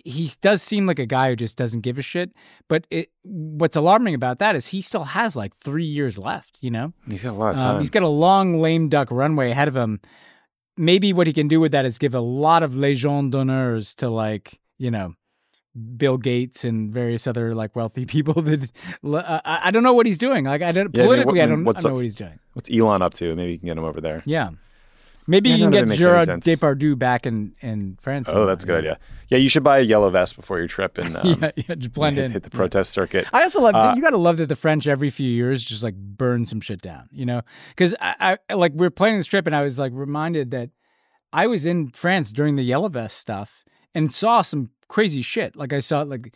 [0.06, 2.32] he does seem like a guy who just doesn't give a shit.
[2.68, 6.58] But it, what's alarming about that is he still has like three years left.
[6.62, 7.76] You know, he's got a lot of time.
[7.76, 10.00] Um, he's got a long lame duck runway ahead of him.
[10.78, 14.10] Maybe what he can do with that is give a lot of legion d'honneurs to
[14.10, 15.16] like you know
[15.98, 18.72] Bill Gates and various other like wealthy people that
[19.04, 20.45] uh, I, don't know what he's doing.
[20.45, 22.16] Like I don't yeah, politically, I, mean, what, I don't, I don't know what he's
[22.16, 22.39] doing.
[22.54, 23.36] What's Elon up to?
[23.36, 24.24] Maybe you can get him over there.
[24.26, 24.52] Yeah.
[25.28, 28.30] Maybe you can get Gerard Depardieu back in, in France.
[28.32, 29.00] Oh, that's a good idea.
[29.28, 31.94] Yeah, you should buy a yellow vest before your trip and um, yeah, yeah, just
[31.94, 32.32] blend hit, in.
[32.32, 33.02] Hit the protest yeah.
[33.02, 33.28] circuit.
[33.34, 34.02] I also love uh, you.
[34.02, 37.10] Got to love that the French every few years just like burn some shit down.
[37.12, 39.92] You know, because I, I like we are planning this trip and I was like
[39.94, 40.70] reminded that
[41.34, 45.58] I was in France during the yellow vest stuff and saw some crazy shit.
[45.58, 46.34] Like I saw like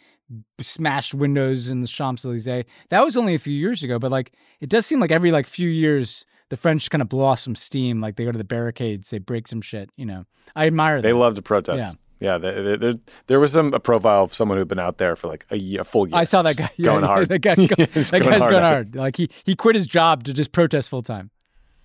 [0.60, 2.66] smashed windows in the Champs Elysees.
[2.90, 5.48] That was only a few years ago, but like it does seem like every like
[5.48, 8.02] few years the French kind of blow off some steam.
[8.02, 9.90] Like they go to the barricades, they break some shit.
[9.96, 10.98] You know, I admire.
[10.98, 11.80] That they love to protest.
[11.80, 11.92] Yeah.
[12.20, 15.28] Yeah, they, they, there was some a profile of someone who'd been out there for
[15.28, 16.16] like a, year, a full year.
[16.16, 17.30] I saw that guy going yeah, hard.
[17.30, 18.96] that, guy, that guy's going, hard, going hard.
[18.96, 21.32] Like he he quit his job to just protest full time.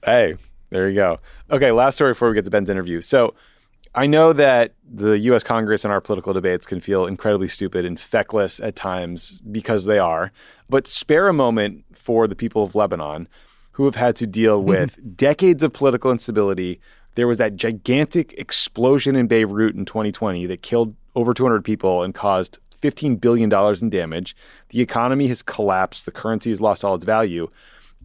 [0.04, 0.34] Hey,
[0.68, 1.20] there you go.
[1.50, 3.00] Okay, last story before we get to Ben's interview.
[3.00, 3.34] So
[3.94, 5.42] I know that the U.S.
[5.42, 9.98] Congress and our political debates can feel incredibly stupid and feckless at times because they
[9.98, 10.32] are.
[10.68, 13.26] But spare a moment for the people of Lebanon
[13.76, 16.80] who have had to deal with decades of political instability.
[17.14, 22.14] There was that gigantic explosion in Beirut in 2020 that killed over 200 people and
[22.14, 24.34] caused $15 billion in damage.
[24.70, 26.06] The economy has collapsed.
[26.06, 27.50] The currency has lost all its value.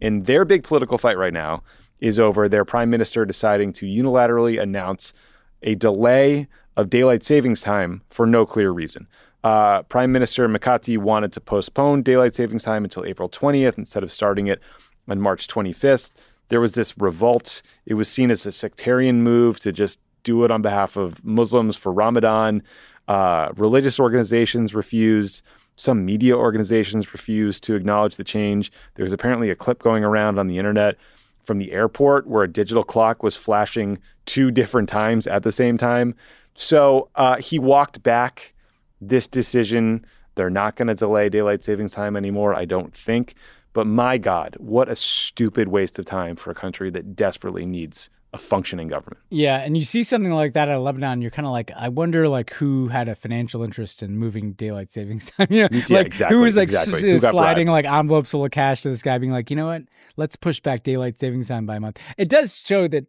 [0.02, 1.62] And their big political fight right now
[2.00, 5.14] is over their prime minister deciding to unilaterally announce
[5.62, 9.08] a delay of daylight savings time for no clear reason.
[9.42, 14.12] Uh, Prime Minister Mikati wanted to postpone daylight savings time until April 20th instead of
[14.12, 14.60] starting it
[15.08, 16.12] on March 25th.
[16.48, 17.62] There was this revolt.
[17.86, 21.76] It was seen as a sectarian move to just do it on behalf of Muslims
[21.76, 22.62] for Ramadan.
[23.08, 25.42] Uh, religious organizations refused.
[25.76, 28.70] Some media organizations refused to acknowledge the change.
[28.94, 30.96] There's apparently a clip going around on the internet
[31.44, 35.76] from the airport where a digital clock was flashing two different times at the same
[35.76, 36.14] time.
[36.54, 38.54] So uh, he walked back
[39.00, 40.06] this decision.
[40.34, 43.34] They're not going to delay daylight savings time anymore, I don't think.
[43.72, 48.10] But my God, what a stupid waste of time for a country that desperately needs
[48.34, 49.18] a functioning government.
[49.28, 52.28] Yeah, and you see something like that at Lebanon, you're kind of like, I wonder,
[52.28, 55.48] like, who had a financial interest in moving daylight savings time?
[55.50, 56.94] you know, yeah, like exactly, who was like exactly.
[56.94, 57.86] s- Who sliding bribed?
[57.86, 59.82] like envelopes full of cash to this guy, being like, you know what?
[60.16, 61.98] Let's push back daylight savings time by a month.
[62.16, 63.04] It does show that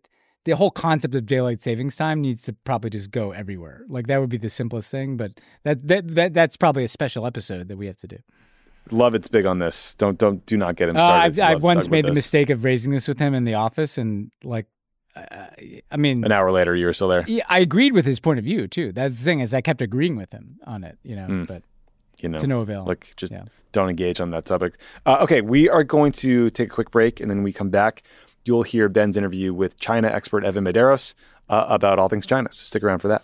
[0.45, 3.83] the whole concept of daylight savings time needs to probably just go everywhere.
[3.87, 7.25] Like that would be the simplest thing, but that that, that that's probably a special
[7.25, 8.17] episode that we have to do.
[8.91, 9.95] Lovett's big on this.
[9.95, 11.03] Don't don't do not get him Uh.
[11.03, 12.17] I've, I've once made the this.
[12.17, 14.65] mistake of raising this with him in the office, and like,
[15.15, 15.21] uh,
[15.91, 17.25] I mean, An hour later, you were still there.
[17.47, 18.91] I agreed with his point of view too.
[18.91, 21.47] That's the thing is I kept agreeing with him on it, you know, Mm.
[21.47, 21.63] but
[22.19, 22.85] You know, to no avail.
[22.85, 23.43] Like, just Yeah.
[23.71, 24.73] don't engage on that topic.
[25.05, 28.03] Uh, okay, we are going to take a quick break, and then we come back.
[28.45, 31.13] You'll hear Ben's interview with China expert Evan Medeiros
[31.49, 32.49] uh, about all things China.
[32.51, 33.23] So stick around for that.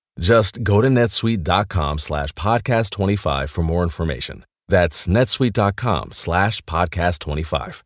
[0.19, 4.45] Just go to netsuite.com slash podcast 25 for more information.
[4.67, 7.83] That's netsuite.com slash podcast 25.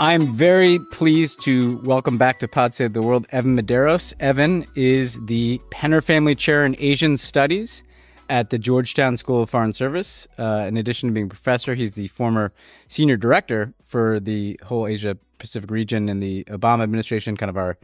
[0.00, 4.14] I'm very pleased to welcome back to Pod Save the World Evan Medeiros.
[4.20, 7.82] Evan is the Penner Family Chair in Asian Studies
[8.30, 10.28] at the Georgetown School of Foreign Service.
[10.38, 12.52] Uh, in addition to being a professor, he's the former
[12.86, 17.78] senior director for the whole Asia Pacific region in the Obama administration, kind of our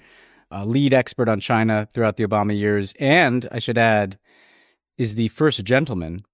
[0.51, 2.95] uh, lead expert on China throughout the Obama years.
[2.99, 4.19] And I should add,
[4.99, 6.25] is the first gentleman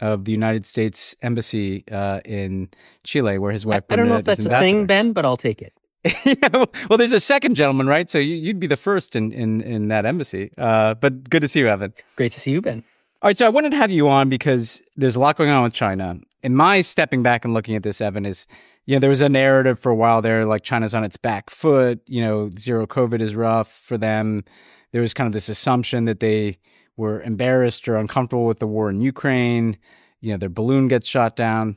[0.00, 2.68] of the United States Embassy uh, in
[3.04, 3.84] Chile, where his wife.
[3.88, 4.86] I don't know if that's a thing.
[4.86, 5.72] Ben, but I'll take it.
[6.24, 8.10] yeah, well, well, there's a second gentleman, right?
[8.10, 10.50] So you, you'd be the first in in, in that embassy.
[10.58, 11.94] Uh, but good to see you, Evan.
[12.16, 12.82] Great to see you, Ben.
[13.22, 15.62] All right, so I wanted to have you on because there's a lot going on
[15.62, 16.18] with China.
[16.42, 18.48] And my stepping back and looking at this, Evan, is
[18.84, 21.48] you know there was a narrative for a while there, like China's on its back
[21.48, 22.00] foot.
[22.08, 24.42] You know, zero COVID is rough for them.
[24.90, 26.58] There was kind of this assumption that they
[26.96, 29.78] were embarrassed or uncomfortable with the war in Ukraine.
[30.20, 31.76] You know, their balloon gets shot down.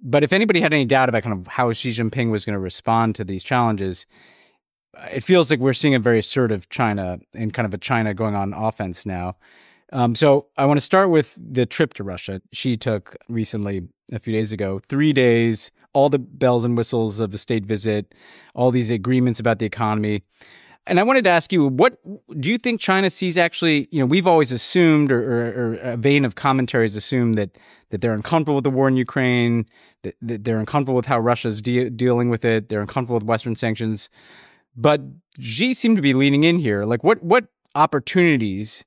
[0.00, 2.60] But if anybody had any doubt about kind of how Xi Jinping was going to
[2.60, 4.06] respond to these challenges,
[5.10, 8.36] it feels like we're seeing a very assertive China and kind of a China going
[8.36, 9.34] on offense now.
[9.94, 14.18] Um, so I want to start with the trip to Russia Xi took recently, a
[14.18, 14.80] few days ago.
[14.80, 18.12] Three days, all the bells and whistles of a state visit,
[18.56, 20.24] all these agreements about the economy.
[20.86, 21.96] And I wanted to ask you, what
[22.40, 23.88] do you think China sees actually?
[23.92, 27.56] You know, we've always assumed, or, or, or a vein of commentaries assume that
[27.90, 29.64] that they're uncomfortable with the war in Ukraine,
[30.02, 33.54] that, that they're uncomfortable with how Russia's de- dealing with it, they're uncomfortable with Western
[33.54, 34.10] sanctions.
[34.76, 35.02] But
[35.38, 36.84] Xi seemed to be leaning in here.
[36.84, 38.84] Like, what what opportunities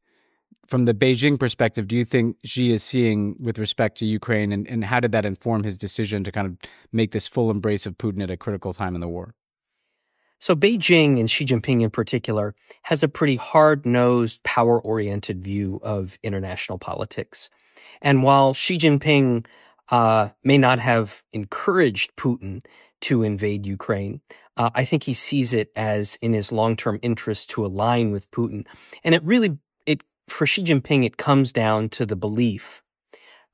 [0.68, 4.68] from the Beijing perspective do you think Xi is seeing with respect to Ukraine, and,
[4.68, 6.58] and how did that inform his decision to kind of
[6.92, 9.34] make this full embrace of Putin at a critical time in the war?
[10.40, 12.54] So Beijing and Xi Jinping in particular
[12.84, 17.50] has a pretty hard-nosed, power-oriented view of international politics.
[18.02, 19.48] And while Xi Jinping
[19.90, 22.64] uh, may not have encouraged Putin
[23.02, 24.22] to invade Ukraine,
[24.58, 28.66] uh, I think he sees it as in his long-term interest to align with Putin.
[29.04, 29.58] And it really,
[30.30, 32.82] for Xi Jinping, it comes down to the belief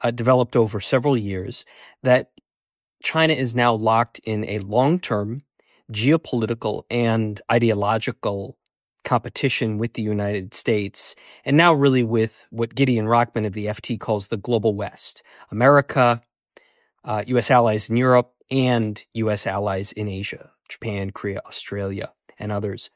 [0.02, 1.66] uh, developed over several years
[2.04, 2.32] that
[3.04, 5.44] China is now locked in a long-term
[5.92, 8.58] geopolitical and ideological
[9.04, 14.00] competition with the United States, and now really with what Gideon Rockman of the FT
[14.00, 16.22] calls the global West America,
[17.04, 22.90] uh, US allies in Europe, and US allies in Asia, Japan, Korea, Australia, and others.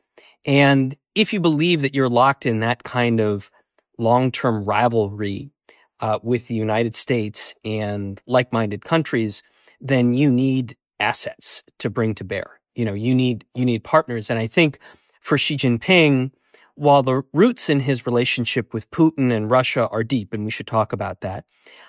[0.45, 3.51] And if you believe that you're locked in that kind of
[3.97, 5.51] long term rivalry
[5.99, 9.43] uh, with the United States and like minded countries,
[9.81, 14.29] then you need assets to bring to bear you know, you need, you need partners.
[14.29, 14.79] And I think
[15.19, 16.31] for Xi Jinping,
[16.75, 20.67] while the roots in his relationship with Putin and Russia are deep, and we should
[20.67, 21.43] talk about that,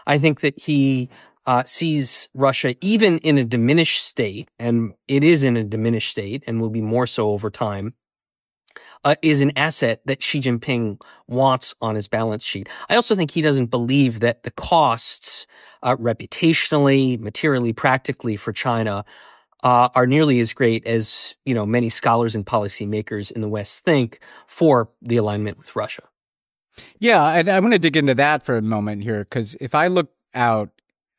[0.06, 1.10] I think that he
[1.46, 6.42] uh, sees Russia even in a diminished state, and it is in a diminished state
[6.46, 7.92] and will be more so over time,
[9.04, 12.68] uh, is an asset that Xi Jinping wants on his balance sheet.
[12.88, 15.46] I also think he doesn't believe that the costs,
[15.82, 19.04] uh, reputationally, materially, practically for China
[19.64, 23.84] uh, are nearly as great as you know many scholars and policymakers in the West
[23.84, 26.02] think for the alignment with Russia.
[27.00, 29.88] Yeah, and I want to dig into that for a moment here because if I
[29.88, 30.70] look out,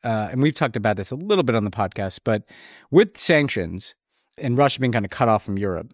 [0.04, 2.44] uh, and we've talked about this a little bit on the podcast, but
[2.92, 3.96] with sanctions
[4.38, 5.94] and Russia being kind of cut off from Europe,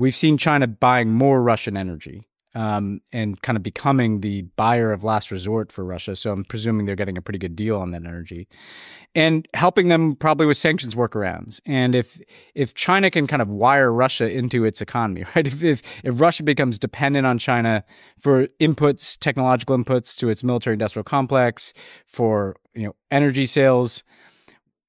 [0.00, 5.04] we've seen China buying more Russian energy um, and kind of becoming the buyer of
[5.04, 6.16] last resort for Russia.
[6.16, 8.48] So I'm presuming they're getting a pretty good deal on that energy,
[9.14, 11.60] and helping them probably with sanctions workarounds.
[11.64, 12.20] And if
[12.54, 15.46] if China can kind of wire Russia into its economy, right?
[15.46, 17.84] If if, if Russia becomes dependent on China
[18.18, 21.72] for inputs, technological inputs to its military industrial complex,
[22.06, 24.02] for you know energy sales,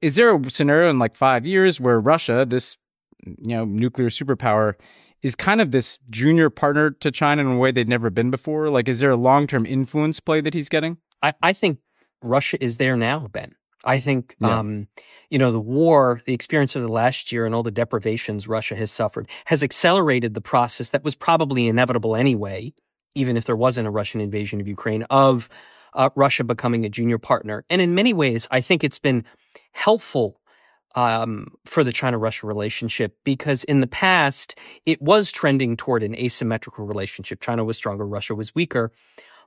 [0.02, 2.78] is there a scenario in like five years where Russia, this
[3.26, 4.76] you know nuclear superpower,
[5.22, 8.70] is kind of this junior partner to China in a way they'd never been before?
[8.70, 10.98] Like, is there a long term influence play that he's getting?
[11.22, 11.80] I, I think
[12.24, 13.56] Russia is there now, Ben.
[13.84, 14.60] I think, yeah.
[14.60, 14.88] um,
[15.30, 18.76] you know, the war, the experience of the last year and all the deprivations Russia
[18.76, 22.74] has suffered has accelerated the process that was probably inevitable anyway,
[23.16, 25.50] even if there wasn't a Russian invasion of Ukraine, of
[25.94, 27.66] uh, Russia becoming a junior partner.
[27.70, 29.26] And in many ways, I think it's been
[29.72, 30.40] helpful
[30.96, 36.16] um, for the China Russia relationship because in the past, it was trending toward an
[36.16, 37.42] asymmetrical relationship.
[37.42, 38.92] China was stronger, Russia was weaker.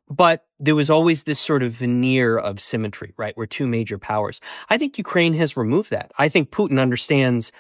[0.07, 3.35] But there was always this sort of veneer of symmetry, right?
[3.39, 4.39] We're two major powers.
[4.69, 6.13] I think Ukraine has removed that.
[6.19, 7.53] I think Putin understands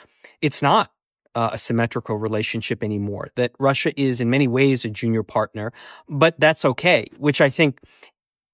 [0.43, 0.91] it's not
[1.35, 5.73] uh, a symmetrical relationship anymore, that Russia is in many ways a junior partner,
[6.09, 7.81] but that's okay, which I think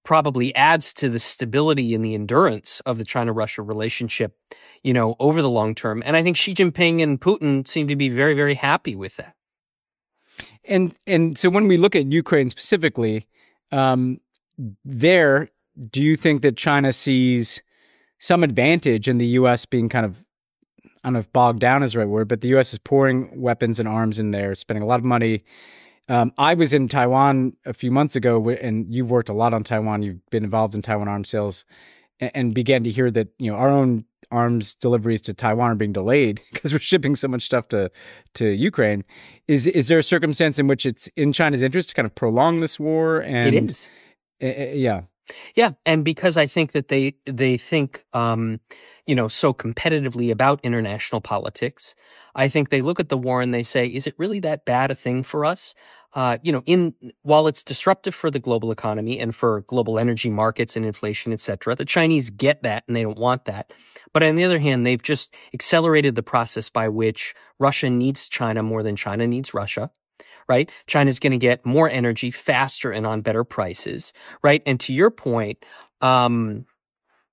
[0.03, 4.35] probably adds to the stability and the endurance of the China Russia relationship,
[4.83, 6.01] you know, over the long term.
[6.05, 9.35] And I think Xi Jinping and Putin seem to be very, very happy with that.
[10.63, 13.27] And and so when we look at Ukraine specifically,
[13.71, 14.19] um,
[14.85, 15.49] there,
[15.89, 17.61] do you think that China sees
[18.19, 19.65] some advantage in the U.S.
[19.65, 20.23] being kind of
[21.03, 22.73] I don't know if bogged down is the right word, but the U.S.
[22.73, 25.43] is pouring weapons and arms in there, spending a lot of money
[26.11, 29.63] um, I was in Taiwan a few months ago, and you've worked a lot on
[29.63, 30.01] Taiwan.
[30.01, 31.63] You've been involved in Taiwan arms sales,
[32.19, 35.75] and, and began to hear that you know our own arms deliveries to Taiwan are
[35.75, 37.89] being delayed because we're shipping so much stuff to
[38.33, 39.05] to Ukraine.
[39.47, 42.59] Is is there a circumstance in which it's in China's interest to kind of prolong
[42.59, 43.21] this war?
[43.21, 43.89] And it is,
[44.43, 45.03] uh, yeah,
[45.55, 48.59] yeah, and because I think that they they think um,
[49.05, 51.95] you know so competitively about international politics,
[52.35, 54.91] I think they look at the war and they say, is it really that bad
[54.91, 55.75] a thing for us?
[56.13, 60.29] Uh, you know, in while it's disruptive for the global economy and for global energy
[60.29, 63.71] markets and inflation, et cetera, the Chinese get that and they don't want that.
[64.13, 68.61] But on the other hand, they've just accelerated the process by which Russia needs China
[68.61, 69.89] more than China needs Russia.
[70.49, 70.69] Right?
[70.85, 74.11] China's going to get more energy faster and on better prices.
[74.43, 74.61] Right?
[74.65, 75.63] And to your point,
[76.01, 76.65] um,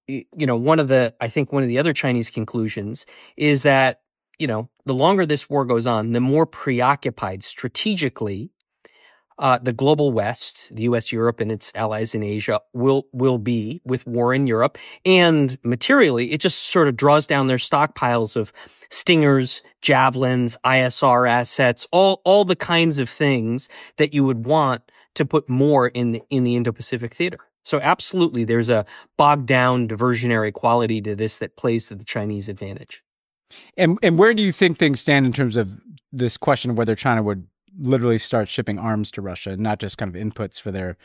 [0.07, 3.07] you know, one of the, I think one of the other Chinese conclusions
[3.37, 4.03] is that
[4.39, 8.53] you know, the longer this war goes on, the more preoccupied strategically
[9.39, 13.81] uh, the global West, the U.S., Europe, and its allies in Asia will will be
[13.85, 18.53] with war in Europe, and materially, it just sort of draws down their stockpiles of
[18.91, 24.83] stingers, javelins, ISR assets, all all the kinds of things that you would want
[25.15, 27.39] to put more in the in the Indo-Pacific theater.
[27.65, 28.87] So absolutely, there's a
[29.17, 33.03] bogged down diversionary quality to this that plays to the Chinese advantage.
[33.77, 35.81] And and where do you think things stand in terms of
[36.13, 37.47] this question of whether China would
[37.79, 40.97] literally start shipping arms to Russia, not just kind of inputs for their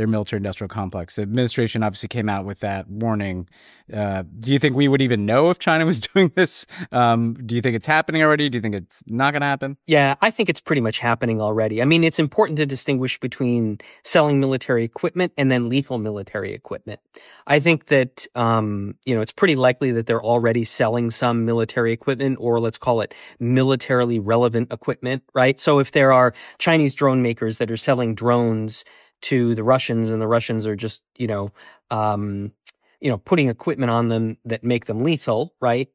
[0.00, 1.16] their military industrial complex.
[1.16, 3.46] The administration obviously came out with that warning.
[3.92, 6.64] Uh, do you think we would even know if China was doing this?
[6.90, 8.48] Um, do you think it's happening already?
[8.48, 9.76] Do you think it's not going to happen?
[9.86, 11.82] Yeah, I think it's pretty much happening already.
[11.82, 17.00] I mean, it's important to distinguish between selling military equipment and then lethal military equipment.
[17.46, 21.92] I think that, um, you know, it's pretty likely that they're already selling some military
[21.92, 25.60] equipment or let's call it militarily relevant equipment, right?
[25.60, 28.82] So if there are Chinese drone makers that are selling drones
[29.22, 31.50] to the Russians and the Russians are just, you know,
[31.90, 32.52] um,
[33.00, 35.88] you know, putting equipment on them that make them lethal, right?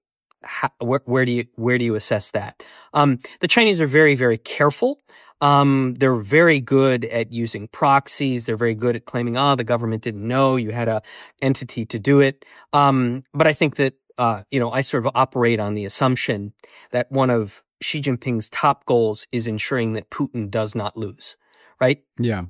[0.43, 2.61] How, where, where, do you where do you assess that?
[2.93, 4.99] Um, the Chinese are very very careful.
[5.41, 8.45] Um, they're very good at using proxies.
[8.45, 11.01] They're very good at claiming, "Oh, the government didn't know you had a
[11.41, 15.11] entity to do it." Um, but I think that uh, you know I sort of
[15.15, 16.53] operate on the assumption
[16.91, 21.37] that one of Xi Jinping's top goals is ensuring that Putin does not lose.
[21.79, 22.03] Right?
[22.17, 22.45] Yeah.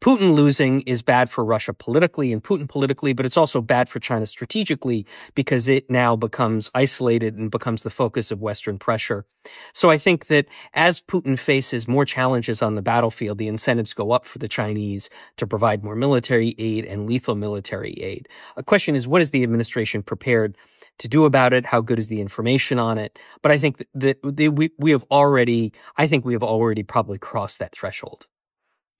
[0.00, 4.00] Putin losing is bad for Russia politically and Putin politically, but it's also bad for
[4.00, 9.26] China strategically because it now becomes isolated and becomes the focus of Western pressure.
[9.74, 14.10] So I think that as Putin faces more challenges on the battlefield, the incentives go
[14.12, 18.26] up for the Chinese to provide more military aid and lethal military aid.
[18.56, 20.56] A question is, what is the administration prepared
[20.98, 21.66] to do about it?
[21.66, 23.18] How good is the information on it?
[23.42, 27.58] But I think that, we, we have already, I think we have already probably crossed
[27.58, 28.26] that threshold.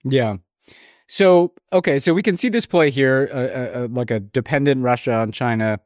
[0.03, 0.37] Yeah.
[1.11, 4.81] So okay, so we can see this play here, uh, uh, uh, like a dependent
[4.81, 5.81] Russia on China,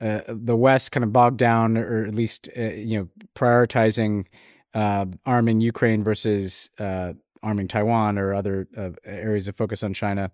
[0.00, 4.26] uh, the West kind of bogged down, or at least uh, you know prioritizing
[4.74, 8.68] uh, arming Ukraine versus arming Taiwan or other
[9.04, 10.30] areas of focus on China.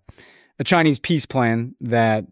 [0.59, 2.25] A Chinese peace plan that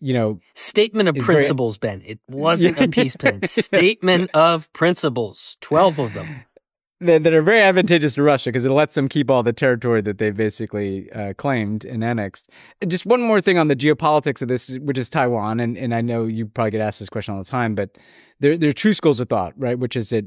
[0.00, 1.98] you know statement of principles very...
[1.98, 2.06] ben.
[2.06, 3.44] It wasn't a peace plan.
[3.44, 5.58] Statement of principles.
[5.60, 6.46] 12 of them
[7.00, 10.00] that, that are very advantageous to Russia because it lets them keep all the territory
[10.02, 12.50] that they basically uh, claimed and annexed.
[12.86, 16.00] Just one more thing on the geopolitics of this, which is Taiwan, and, and I
[16.00, 17.98] know you probably get asked this question all the time, but
[18.40, 19.78] there there are two schools of thought, right?
[19.78, 20.24] Which is that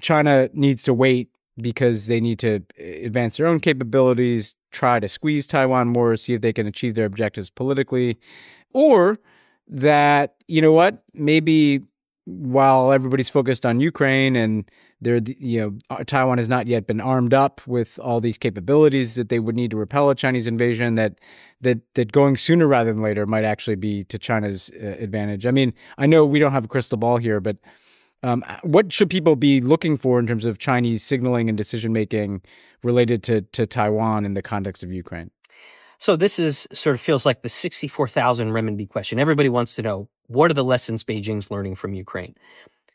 [0.00, 5.08] China needs to wait because they need to uh, advance their own capabilities, try to
[5.08, 8.18] squeeze Taiwan more, see if they can achieve their objectives politically,
[8.74, 9.18] or
[9.68, 11.80] that you know what maybe
[12.24, 14.70] while everybody's focused on Ukraine and
[15.02, 19.16] there, you know, uh, Taiwan has not yet been armed up with all these capabilities
[19.16, 20.94] that they would need to repel a Chinese invasion.
[20.94, 21.18] That
[21.60, 25.44] that that going sooner rather than later might actually be to China's uh, advantage.
[25.44, 27.56] I mean, I know we don't have a crystal ball here, but
[28.22, 32.42] um, what should people be looking for in terms of Chinese signaling and decision making
[32.84, 35.30] related to to Taiwan in the context of Ukraine?
[35.98, 39.20] So this is sort of feels like the 64,000 renminbi question.
[39.20, 42.34] Everybody wants to know what are the lessons Beijing's learning from Ukraine?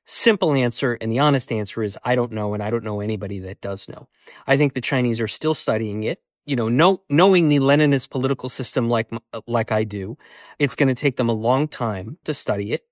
[0.09, 3.39] Simple answer and the honest answer is I don't know and I don't know anybody
[3.39, 4.07] that does know.
[4.47, 6.21] I think the Chinese are still studying it.
[6.45, 9.09] You know, know knowing the Leninist political system like
[9.47, 10.17] like I do,
[10.59, 12.85] it's going to take them a long time to study it.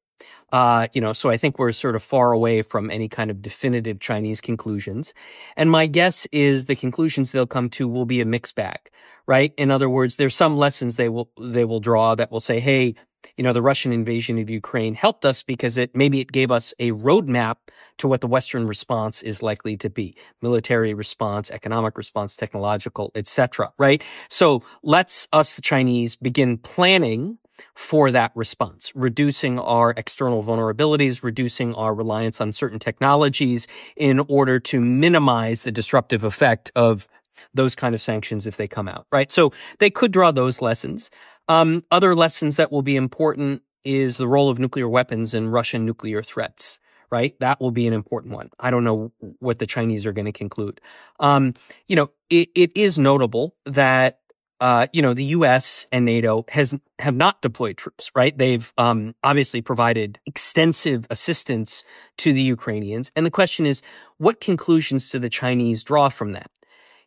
[0.51, 3.41] Uh, you know, so I think we're sort of far away from any kind of
[3.41, 5.13] definitive Chinese conclusions.
[5.55, 8.89] And my guess is the conclusions they'll come to will be a mixed bag,
[9.26, 9.53] right?
[9.57, 12.95] In other words, there's some lessons they will they will draw that will say, hey,
[13.38, 16.74] you know, the Russian invasion of Ukraine helped us because it maybe it gave us
[16.80, 17.58] a roadmap
[17.98, 20.16] to what the Western response is likely to be.
[20.42, 23.72] Military response, economic response, technological, etc.
[23.78, 24.04] Right?
[24.30, 27.38] So let's us, the Chinese, begin planning
[27.74, 34.60] for that response, reducing our external vulnerabilities, reducing our reliance on certain technologies in order
[34.60, 37.08] to minimize the disruptive effect of
[37.54, 39.32] those kind of sanctions if they come out, right?
[39.32, 41.10] So they could draw those lessons.
[41.48, 45.86] Um, other lessons that will be important is the role of nuclear weapons and Russian
[45.86, 46.80] nuclear threats,
[47.12, 47.40] right?
[47.40, 48.50] That will be an important one.
[48.60, 50.82] I don't know what the Chinese are going to conclude.
[51.20, 51.54] Um,
[51.88, 54.20] you know, it, it is notable that
[54.62, 55.86] uh, you know, the U.S.
[55.92, 58.38] and NATO has have not deployed troops, right?
[58.38, 61.84] They've um, obviously provided extensive assistance
[62.18, 63.82] to the Ukrainians, and the question is,
[64.18, 66.50] what conclusions do the Chinese draw from that?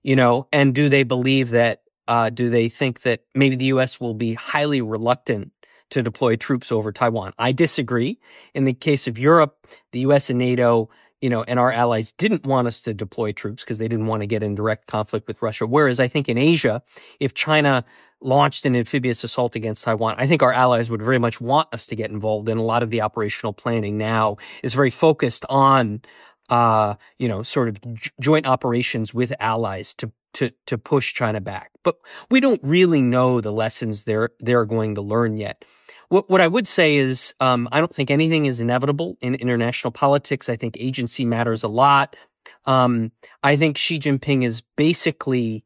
[0.09, 4.01] You know, and do they believe that uh, do they think that maybe the U.S.
[4.01, 5.52] will be highly reluctant
[5.90, 7.35] to deploy troops over Taiwan?
[7.39, 8.18] I disagree.
[8.55, 10.30] In the case of Europe, the U.S.
[10.30, 10.89] and NATO
[11.20, 14.22] you know, and our allies didn't want us to deploy troops because they didn't want
[14.22, 15.66] to get in direct conflict with Russia.
[15.66, 16.82] Whereas I think in Asia,
[17.18, 17.85] if China
[18.20, 21.86] launched an amphibious assault against Taiwan, I think our allies would very much want us
[21.86, 22.48] to get involved.
[22.48, 26.02] And a lot of the operational planning now is very focused on,
[26.49, 31.41] uh, you know, sort of j- joint operations with allies to to to push China
[31.41, 31.70] back.
[31.83, 31.97] But
[32.31, 35.65] we don't really know the lessons they're they're going to learn yet.
[36.09, 39.91] What, what I would say is, um, I don't think anything is inevitable in international
[39.91, 40.49] politics.
[40.49, 42.16] I think agency matters a lot.
[42.65, 43.12] Um,
[43.43, 45.65] I think Xi Jinping is basically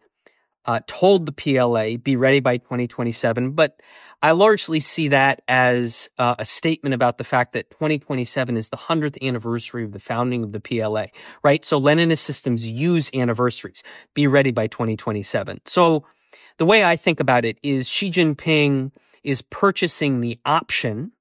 [0.65, 3.81] uh, told the PLA be ready by 2027, but
[4.23, 8.77] I largely see that as uh, a statement about the fact that 2027 is the
[8.77, 11.07] 100th anniversary of the founding of the PLA,
[11.43, 11.65] right?
[11.65, 13.82] So Leninist systems use anniversaries.
[14.15, 15.62] Be ready by 2027.
[15.66, 16.05] So
[16.59, 18.93] the way I think about it is Xi Jinping
[19.24, 21.12] is purchasing the option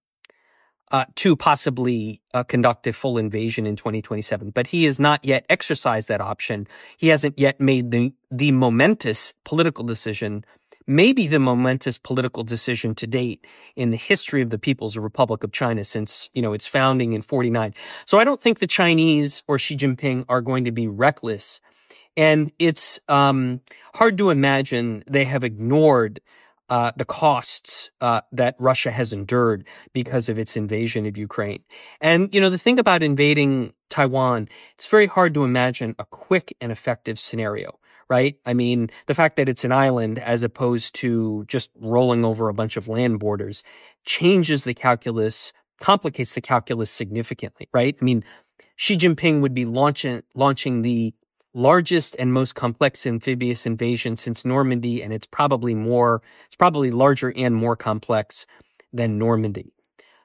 [0.92, 5.46] uh, to possibly uh, conduct a full invasion in 2027, but he has not yet
[5.50, 6.68] exercised that option.
[6.98, 10.46] He hasn't yet made the the momentous political decision,
[10.92, 15.52] maybe the momentous political decision to date in the history of the People's Republic of
[15.52, 17.74] China since you know its founding in 49.
[18.06, 21.62] So I don't think the Chinese or Xi Jinping are going to be reckless,
[22.18, 23.62] and it's um,
[23.96, 26.20] hard to imagine they have ignored
[26.72, 31.62] uh, the costs uh, that Russia has endured because of its invasion of Ukraine.
[32.00, 36.56] And, you know, the thing about invading Taiwan, it's very hard to imagine a quick
[36.62, 37.78] and effective scenario,
[38.12, 38.36] right?
[38.46, 42.54] I mean, the fact that it's an island as opposed to just rolling over a
[42.54, 43.64] bunch of land borders
[44.06, 47.96] changes the calculus, complicates the calculus significantly, right?
[48.02, 48.26] I mean,
[48.76, 51.14] Xi Jinping would be launching, launching the
[51.54, 57.32] largest and most complex amphibious invasion since Normandy, and it's probably more, it's probably larger
[57.38, 58.46] and more complex
[58.92, 59.72] than Normandy.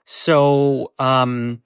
[0.06, 1.62] So, um,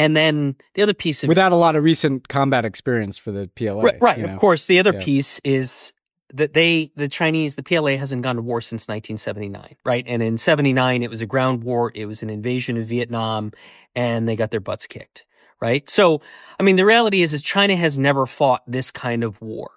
[0.00, 3.48] and then the other piece of without a lot of recent combat experience for the
[3.54, 4.00] PLA, right?
[4.00, 4.38] right of know?
[4.38, 5.04] course, the other yeah.
[5.04, 5.92] piece is
[6.32, 10.04] that they, the Chinese, the PLA hasn't gone to war since 1979, right?
[10.06, 11.90] And in 79, it was a ground war.
[11.94, 13.50] It was an invasion of Vietnam
[13.96, 15.24] and they got their butts kicked
[15.60, 15.88] right?
[15.88, 16.22] So,
[16.58, 19.70] I mean, the reality is, is China has never fought this kind of war.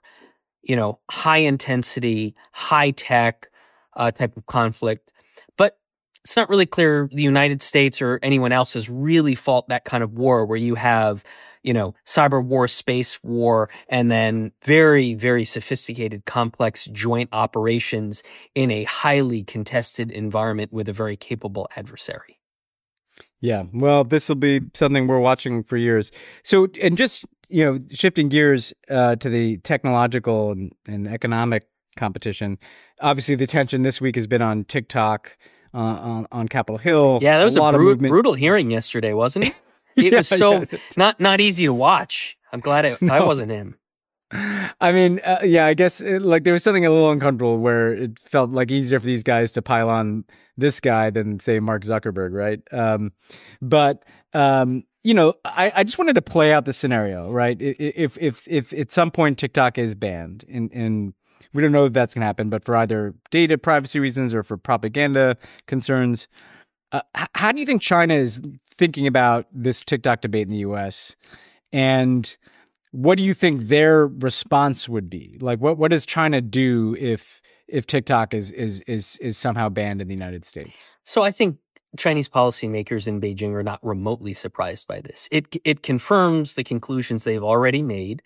[0.61, 3.49] You know, high intensity, high tech
[3.95, 5.11] uh, type of conflict.
[6.23, 10.03] It's not really clear the United States or anyone else has really fought that kind
[10.03, 11.23] of war where you have,
[11.63, 18.23] you know, cyber war, space war, and then very, very sophisticated, complex joint operations
[18.55, 22.39] in a highly contested environment with a very capable adversary.
[23.41, 26.11] Yeah, well, this will be something we're watching for years.
[26.43, 32.57] So, and just you know, shifting gears uh, to the technological and, and, economic competition.
[32.99, 35.37] Obviously, the attention this week has been on TikTok
[35.73, 37.19] uh, on, on Capitol Hill.
[37.21, 39.53] Yeah, that was a, a bru- brutal hearing yesterday, wasn't it?
[39.95, 40.79] It yeah, was so yeah.
[40.97, 42.35] not not easy to watch.
[42.51, 43.13] I'm glad it, no.
[43.13, 43.77] I wasn't him.
[44.31, 47.93] I mean, uh, yeah, I guess it, like there was something a little uncomfortable where
[47.93, 50.25] it felt like easier for these guys to pile on
[50.57, 52.59] this guy than say Mark Zuckerberg, right?
[52.71, 53.11] Um,
[53.61, 57.57] but um, you know, I, I just wanted to play out the scenario, right?
[57.59, 61.13] If if if at some point TikTok is banned, and and
[61.53, 64.43] we don't know if that's going to happen, but for either data privacy reasons or
[64.43, 66.27] for propaganda concerns,
[66.91, 67.01] uh,
[67.35, 71.15] how do you think China is thinking about this TikTok debate in the U.S.
[71.71, 72.35] and
[72.93, 75.37] what do you think their response would be?
[75.41, 79.99] Like, what what does China do if if TikTok is is is is somehow banned
[79.99, 80.95] in the United States?
[81.03, 81.57] So I think
[81.97, 85.27] Chinese policymakers in Beijing are not remotely surprised by this.
[85.31, 88.21] It it confirms the conclusions they've already made,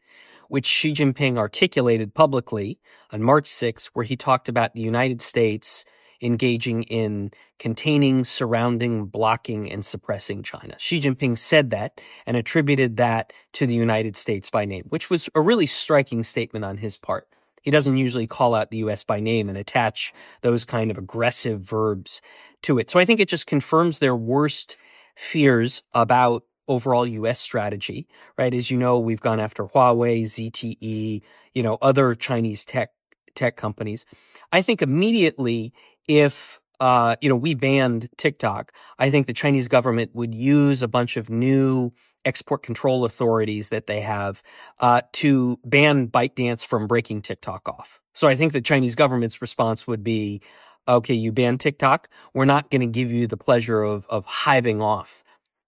[0.50, 2.80] which Xi Jinping articulated publicly
[3.12, 5.86] on March 6, where he talked about the United States
[6.22, 10.76] engaging in containing, surrounding, blocking, and suppressing China.
[10.78, 15.30] Xi Jinping said that and attributed that to the United States by name, which was
[15.36, 17.28] a really striking statement on his part.
[17.62, 21.62] He doesn't usually call out the US by name and attach those kind of aggressive
[21.62, 22.22] verbs
[22.64, 22.90] to it.
[22.90, 24.78] So I think it just confirms their worst
[25.16, 28.08] fears about overall US strategy,
[28.38, 28.54] right?
[28.54, 31.22] As you know, we've gone after Huawei, ZTE,
[31.54, 32.90] you know, other Chinese tech
[33.36, 34.06] tech companies.
[34.52, 35.74] I think immediately
[36.08, 40.88] if uh, you know, we banned TikTok, I think the Chinese government would use a
[40.88, 41.92] bunch of new
[42.24, 44.44] export control authorities that they have
[44.80, 48.00] uh, to ban ByteDance from breaking TikTok off.
[48.14, 50.42] So I think the Chinese government's response would be,
[50.88, 54.82] okay, you ban TikTok, we're not going to give you the pleasure of of hiving
[54.82, 55.24] off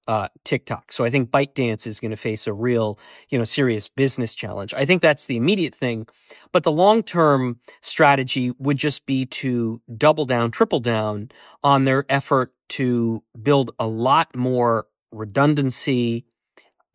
[0.10, 0.92] uh, TikTok.
[0.92, 2.98] So I think ByteDance is going to face a real,
[3.30, 4.74] you know, serious business challenge.
[4.74, 6.08] I think that's the immediate thing,
[6.52, 11.30] but the long term strategy would just be to double down, triple down
[11.64, 16.26] on their effort to build a lot more redundancy,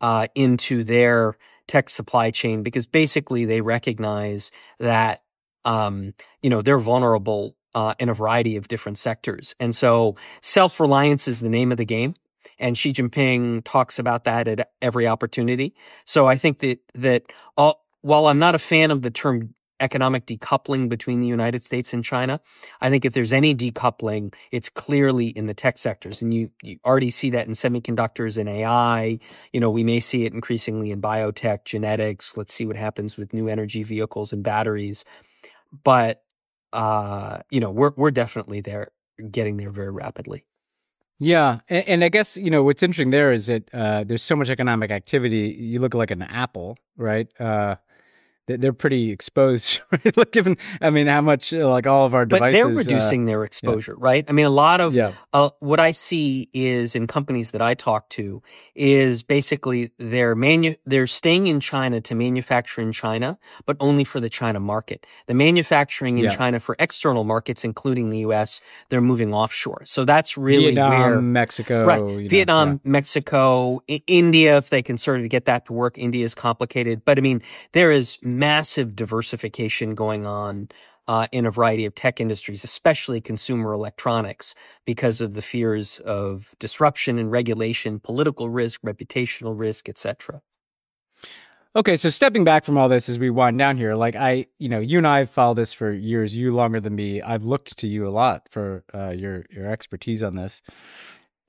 [0.01, 1.37] uh, into their
[1.67, 5.23] tech supply chain because basically they recognize that
[5.63, 6.13] um,
[6.43, 11.29] you know they're vulnerable uh, in a variety of different sectors, and so self reliance
[11.29, 12.13] is the name of the game.
[12.59, 15.75] And Xi Jinping talks about that at every opportunity.
[16.05, 17.23] So I think that that
[17.57, 21.93] all, while I'm not a fan of the term economic decoupling between the United States
[21.93, 22.39] and China.
[22.81, 26.21] I think if there's any decoupling, it's clearly in the tech sectors.
[26.21, 29.19] And you, you already see that in semiconductors and AI.
[29.51, 32.37] You know, we may see it increasingly in biotech, genetics.
[32.37, 35.03] Let's see what happens with new energy vehicles and batteries.
[35.83, 36.23] But,
[36.71, 38.89] uh, you know, we're, we're definitely there,
[39.29, 40.45] getting there very rapidly.
[41.17, 44.35] Yeah, and, and, I guess you know what's interesting there is that uh, there's so
[44.35, 45.55] much economic activity.
[45.57, 47.27] You look like an Apple, right?
[47.39, 47.75] Uh,
[48.47, 49.81] they're pretty exposed.
[50.15, 52.53] like given, I mean, how much uh, like all of our devices.
[52.53, 54.05] But they're uh, reducing uh, their exposure, yeah.
[54.05, 54.25] right?
[54.27, 55.13] I mean, a lot of yeah.
[55.33, 58.41] uh, what I see is in companies that I talk to
[58.75, 64.19] is basically they're manu- they're staying in China to manufacture in China, but only for
[64.19, 65.05] the China market.
[65.25, 66.35] The manufacturing in yeah.
[66.35, 69.83] China for external markets, including the U.S., they're moving offshore.
[69.85, 72.29] So that's really Vietnam, where Mexico, right?
[72.29, 74.57] Vietnam, know, Mexico, I- India.
[74.57, 77.41] If they can sort of get that to work, India is complicated, but I mean,
[77.71, 80.69] there is massive diversification going on
[81.07, 84.55] uh, in a variety of tech industries, especially consumer electronics,
[84.85, 90.41] because of the fears of disruption and regulation, political risk, reputational risk, etc.
[91.75, 94.69] Okay, so stepping back from all this as we wind down here, like I, you
[94.69, 96.33] know, you and I have followed this for years.
[96.33, 97.21] You longer than me.
[97.21, 100.61] I've looked to you a lot for uh, your your expertise on this.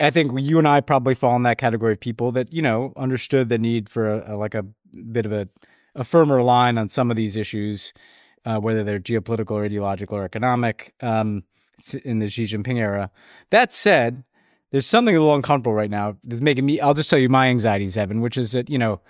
[0.00, 2.92] I think you and I probably fall in that category of people that you know
[2.96, 4.64] understood the need for a, a like a
[5.12, 5.48] bit of a
[5.96, 7.92] a firmer line on some of these issues,
[8.44, 11.42] uh, whether they're geopolitical or ideological or economic, um,
[12.04, 13.10] in the Xi Jinping era.
[13.50, 14.24] That said,
[14.70, 16.80] there's something a little uncomfortable right now that's making me.
[16.80, 19.00] I'll just tell you my anxieties, Evan, which is that you know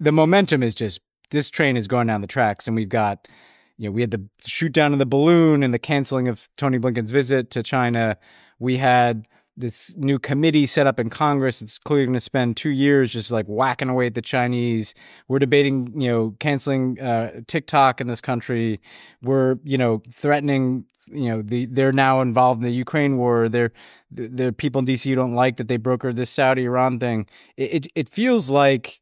[0.00, 3.28] the momentum is just this train is going down the tracks, and we've got
[3.76, 6.78] you know we had the shoot down of the balloon and the canceling of Tony
[6.78, 8.16] Blinken's visit to China.
[8.58, 9.26] We had
[9.56, 11.62] this new committee set up in Congress.
[11.62, 14.94] It's clearly going to spend two years just like whacking away at the Chinese.
[15.28, 18.80] We're debating, you know, canceling uh, TikTok in this country.
[19.22, 20.86] We're, you know, threatening.
[21.06, 23.48] You know, the, they're now involved in the Ukraine war.
[23.48, 23.72] They're
[24.10, 27.26] the people in DC who don't like that they brokered this Saudi Iran thing.
[27.56, 29.00] It, it it feels like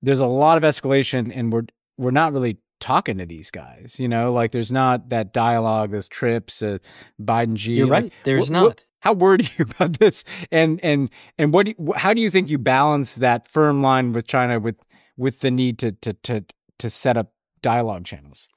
[0.00, 1.66] there's a lot of escalation, and we're
[1.98, 3.96] we're not really talking to these guys.
[3.98, 6.78] You know, like there's not that dialogue, those trips, uh,
[7.20, 7.74] Biden G.
[7.74, 8.12] You're right.
[8.24, 8.64] There's what, not.
[8.64, 10.24] What, how worried are you about this?
[10.50, 11.66] And and and what?
[11.66, 14.76] Do you, how do you think you balance that firm line with China with
[15.16, 16.44] with the need to to to
[16.78, 18.48] to set up dialogue channels?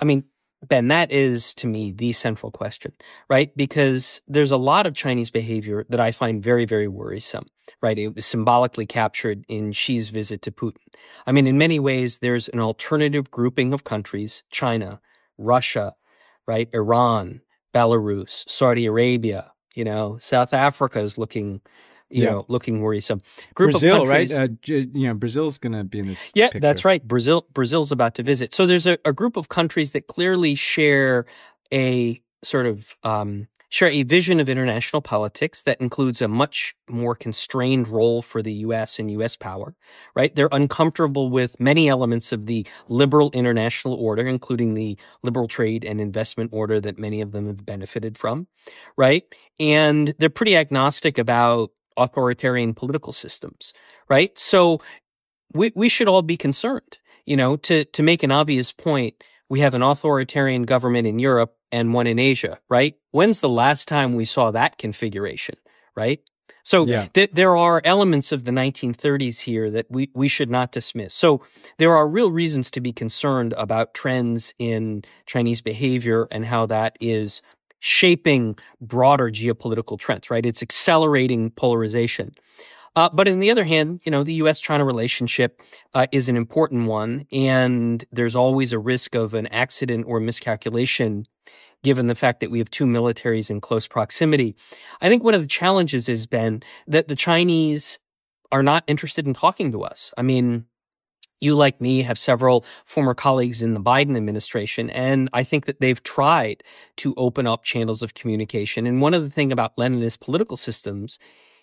[0.00, 0.24] I mean,
[0.66, 2.92] Ben, that is to me the central question,
[3.30, 3.56] right?
[3.56, 7.46] Because there's a lot of Chinese behavior that I find very, very worrisome,
[7.80, 7.96] right?
[7.96, 10.82] It was symbolically captured in Xi's visit to Putin.
[11.26, 15.00] I mean, in many ways, there's an alternative grouping of countries, China,
[15.36, 15.94] Russia,
[16.46, 16.68] right?
[16.72, 17.40] Iran,
[17.72, 21.60] Belarus, Saudi Arabia, you know, South Africa is looking,
[22.10, 22.30] you yeah.
[22.30, 23.22] know, looking worrisome.
[23.54, 24.30] Group Brazil, right?
[24.30, 26.20] Uh, you know, Brazil's going to be in this.
[26.34, 26.60] Yeah, picture.
[26.60, 27.06] that's right.
[27.06, 28.52] Brazil, Brazil's about to visit.
[28.52, 31.26] So there's a, a group of countries that clearly share
[31.72, 37.14] a sort of um, share a vision of international politics that includes a much more
[37.14, 38.98] constrained role for the U.S.
[38.98, 39.36] and U.S.
[39.36, 39.74] power,
[40.14, 40.34] right?
[40.34, 46.00] They're uncomfortable with many elements of the liberal international order, including the liberal trade and
[46.00, 48.46] investment order that many of them have benefited from,
[48.96, 49.24] right?
[49.60, 53.74] And they're pretty agnostic about authoritarian political systems,
[54.08, 54.36] right?
[54.38, 54.80] So
[55.52, 59.22] we, we should all be concerned, you know, to, to make an obvious point.
[59.48, 62.94] We have an authoritarian government in Europe and one in Asia, right?
[63.10, 65.56] When's the last time we saw that configuration,
[65.96, 66.20] right?
[66.68, 67.06] So yeah.
[67.14, 71.14] th- there are elements of the 1930s here that we, we should not dismiss.
[71.14, 71.42] So
[71.78, 76.98] there are real reasons to be concerned about trends in Chinese behavior and how that
[77.00, 77.40] is
[77.80, 80.44] shaping broader geopolitical trends, right?
[80.44, 82.34] It's accelerating polarization.
[82.98, 85.62] Uh, but on the other hand, you know, the U.S.-China relationship
[85.94, 91.24] uh, is an important one, and there's always a risk of an accident or miscalculation
[91.84, 94.56] given the fact that we have two militaries in close proximity.
[95.00, 98.00] I think one of the challenges has been that the Chinese
[98.50, 100.12] are not interested in talking to us.
[100.18, 100.64] I mean,
[101.40, 105.78] you, like me, have several former colleagues in the Biden administration, and I think that
[105.78, 106.64] they've tried
[106.96, 108.88] to open up channels of communication.
[108.88, 111.20] And one of the things about Leninist political systems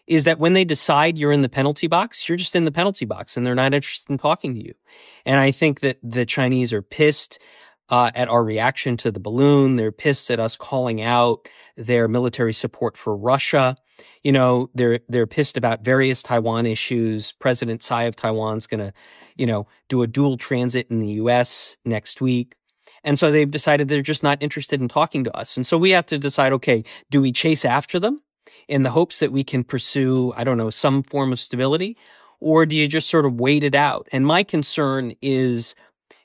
[0.08, 3.06] is that when they decide you're in the penalty box, you're just in the penalty
[3.06, 4.74] box and they're not interested in talking to you.
[5.26, 7.40] And I think that the Chinese are pissed
[7.90, 9.76] uh, at our reaction to the balloon.
[9.76, 13.76] They're pissed at us calling out their military support for Russia.
[14.24, 17.32] You know, they're they're pissed about various Taiwan issues.
[17.34, 18.94] President Tsai of Taiwan's going to,
[19.36, 21.78] you know, do a dual transit in the U.S.
[21.86, 22.56] next week.
[23.04, 25.58] And so they've decided they're just not interested in talking to us.
[25.58, 28.20] And so we have to decide, okay, do we chase after them
[28.68, 31.98] in the hopes that we can pursue, I don't know, some form of stability?
[32.40, 34.08] Or do you just sort of wait it out?
[34.12, 35.74] And my concern is,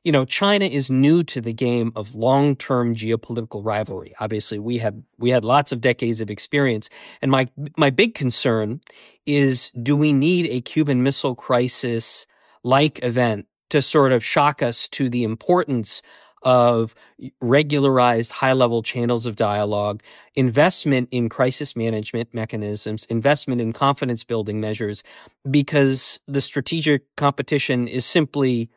[0.05, 4.15] you know, China is new to the game of long-term geopolitical rivalry.
[4.21, 6.91] Obviously, we have, we had lots of decades of experience.
[7.23, 8.81] And my, my big concern
[9.27, 12.27] is, do we need a Cuban Missile Crisis
[12.63, 16.03] like event to sort of shock us to the importance
[16.43, 16.95] of
[17.41, 20.03] regularized high level channels of dialogue,
[20.35, 25.03] investment in crisis management mechanisms, investment in confidence building measures,
[25.51, 28.71] because the strategic competition is simply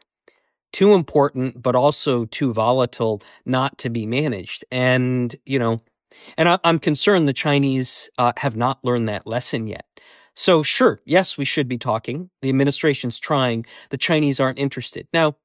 [0.72, 4.66] too important, but also too volatile not to be managed.
[4.72, 5.82] And, you know,
[6.38, 9.86] and I, am concerned the Chinese uh, have not learned that lesson yet.
[10.36, 12.30] So sure, yes, we should be talking.
[12.42, 13.66] The administration's trying.
[13.90, 15.08] The Chinese aren't interested.
[15.14, 15.36] Now,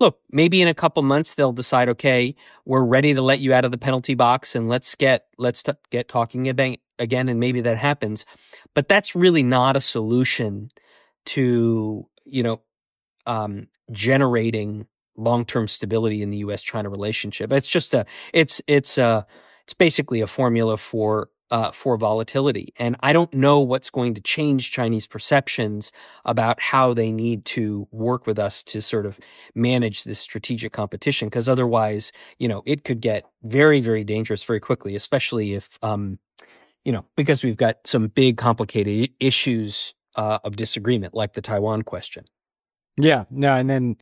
[0.00, 2.34] look, maybe in a couple months they'll decide, okay,
[2.64, 5.72] we're ready to let you out of the penalty box and let's get let's t-
[5.90, 8.24] get talking again, and maybe that happens.
[8.74, 10.70] But that's really not a solution
[11.26, 12.60] to you know
[13.26, 14.86] um, generating
[15.16, 16.62] long term stability in the U.S.
[16.62, 17.52] China relationship.
[17.52, 19.26] It's just a it's it's a
[19.64, 22.72] it's basically a formula for uh, for volatility.
[22.78, 25.92] And I don't know what's going to change Chinese perceptions
[26.24, 29.18] about how they need to work with us to sort of
[29.54, 31.30] manage this strategic competition.
[31.30, 36.18] Cause otherwise, you know, it could get very, very dangerous very quickly, especially if, um,
[36.84, 41.82] you know, because we've got some big complicated issues uh, of disagreement, like the Taiwan
[41.82, 42.24] question.
[42.98, 43.96] Yeah, no, and then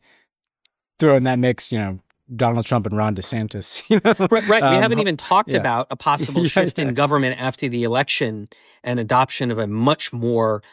[0.99, 1.99] throw in that mix, you know,
[2.33, 3.83] Donald Trump and Ron DeSantis.
[3.89, 4.13] You know?
[4.31, 4.63] Right, right.
[4.63, 5.59] We um, haven't even talked yeah.
[5.59, 6.89] about a possible shift yeah, yeah.
[6.89, 8.49] in government after the election
[8.83, 10.63] and adoption of a much more,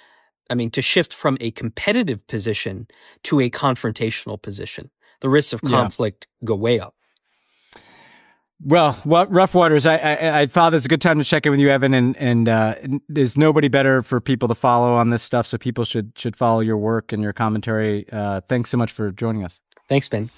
[0.51, 2.87] I mean, to shift from a competitive position
[3.25, 4.91] to a confrontational position.
[5.21, 6.95] The risks of conflict go way up.
[8.65, 9.87] Well, what rough waters.
[9.87, 12.17] I, I, I thought it's a good time to check in with you, Evan, and
[12.17, 12.75] and uh,
[13.09, 15.49] there's nobody better for people to follow on this stuff.
[15.49, 18.09] So people should should follow your work and your commentary.
[18.11, 19.61] Uh, thanks so much for joining us.
[19.89, 20.31] Thanks, Ben.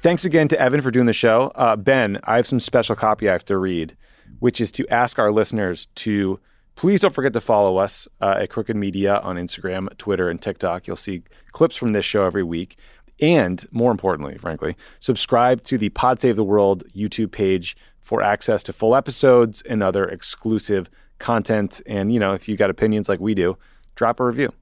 [0.00, 1.50] Thanks again to Evan for doing the show.
[1.56, 3.96] Uh, ben, I have some special copy I have to read,
[4.38, 6.38] which is to ask our listeners to
[6.76, 10.86] please don't forget to follow us uh, at Crooked Media on Instagram, Twitter, and TikTok.
[10.86, 12.76] You'll see clips from this show every week.
[13.20, 18.62] And more importantly, frankly, subscribe to the Pod Save the World YouTube page for access
[18.62, 20.88] to full episodes and other exclusive
[21.18, 21.82] content.
[21.86, 23.58] And, you know, if you got opinions like we do,
[23.96, 24.52] drop a review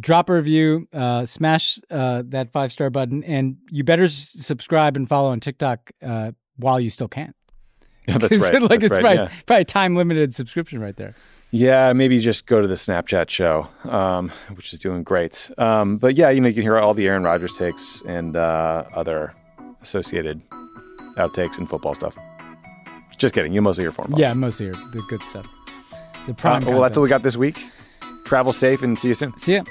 [0.00, 4.96] drop a review, uh, smash uh, that five star button, and you better s- subscribe
[4.96, 7.34] and follow on TikTok uh, while you still can.
[8.08, 8.60] Yeah, that's right.
[8.60, 9.30] like that's it's right, probably, yeah.
[9.46, 11.14] probably time limited subscription right there.
[11.52, 15.48] Yeah, maybe just go to the Snapchat show, um, which is doing great.
[15.56, 18.84] Um, but yeah, you know, you can hear all the Aaron Rodgers takes and uh,
[18.92, 19.32] other
[19.82, 20.42] associated
[21.16, 22.16] outtakes and football stuff.
[23.18, 23.52] Just kidding.
[23.52, 24.18] You mostly hear football.
[24.18, 25.46] Yeah, mostly hear the good stuff.
[26.26, 26.66] The prime.
[26.66, 27.64] Uh, well, that's what we got this week.
[28.24, 29.36] Travel safe and see you soon.
[29.38, 29.64] See ya.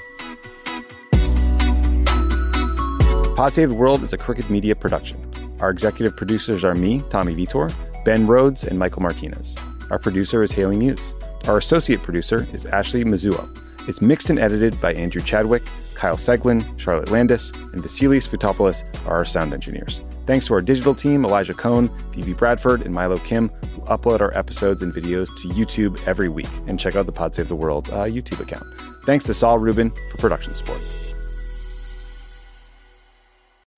[3.34, 5.18] Pod Save the World is a Crooked Media production.
[5.60, 7.70] Our executive producers are me, Tommy Vietor,
[8.04, 9.56] Ben Rhodes, and Michael Martinez.
[9.90, 11.14] Our producer is Haley Muse.
[11.46, 13.48] Our associate producer is Ashley Mizuo.
[13.88, 15.62] It's mixed and edited by Andrew Chadwick,
[16.02, 20.02] Kyle Seglin, Charlotte Landis, and Vasilis Fotopoulos are our sound engineers.
[20.26, 24.36] Thanks to our digital team, Elijah Cohn, Phoebe Bradford, and Milo Kim, who upload our
[24.36, 26.50] episodes and videos to YouTube every week.
[26.66, 28.66] And check out the Pod Save the World uh, YouTube account.
[29.04, 30.80] Thanks to Saul Rubin for production support.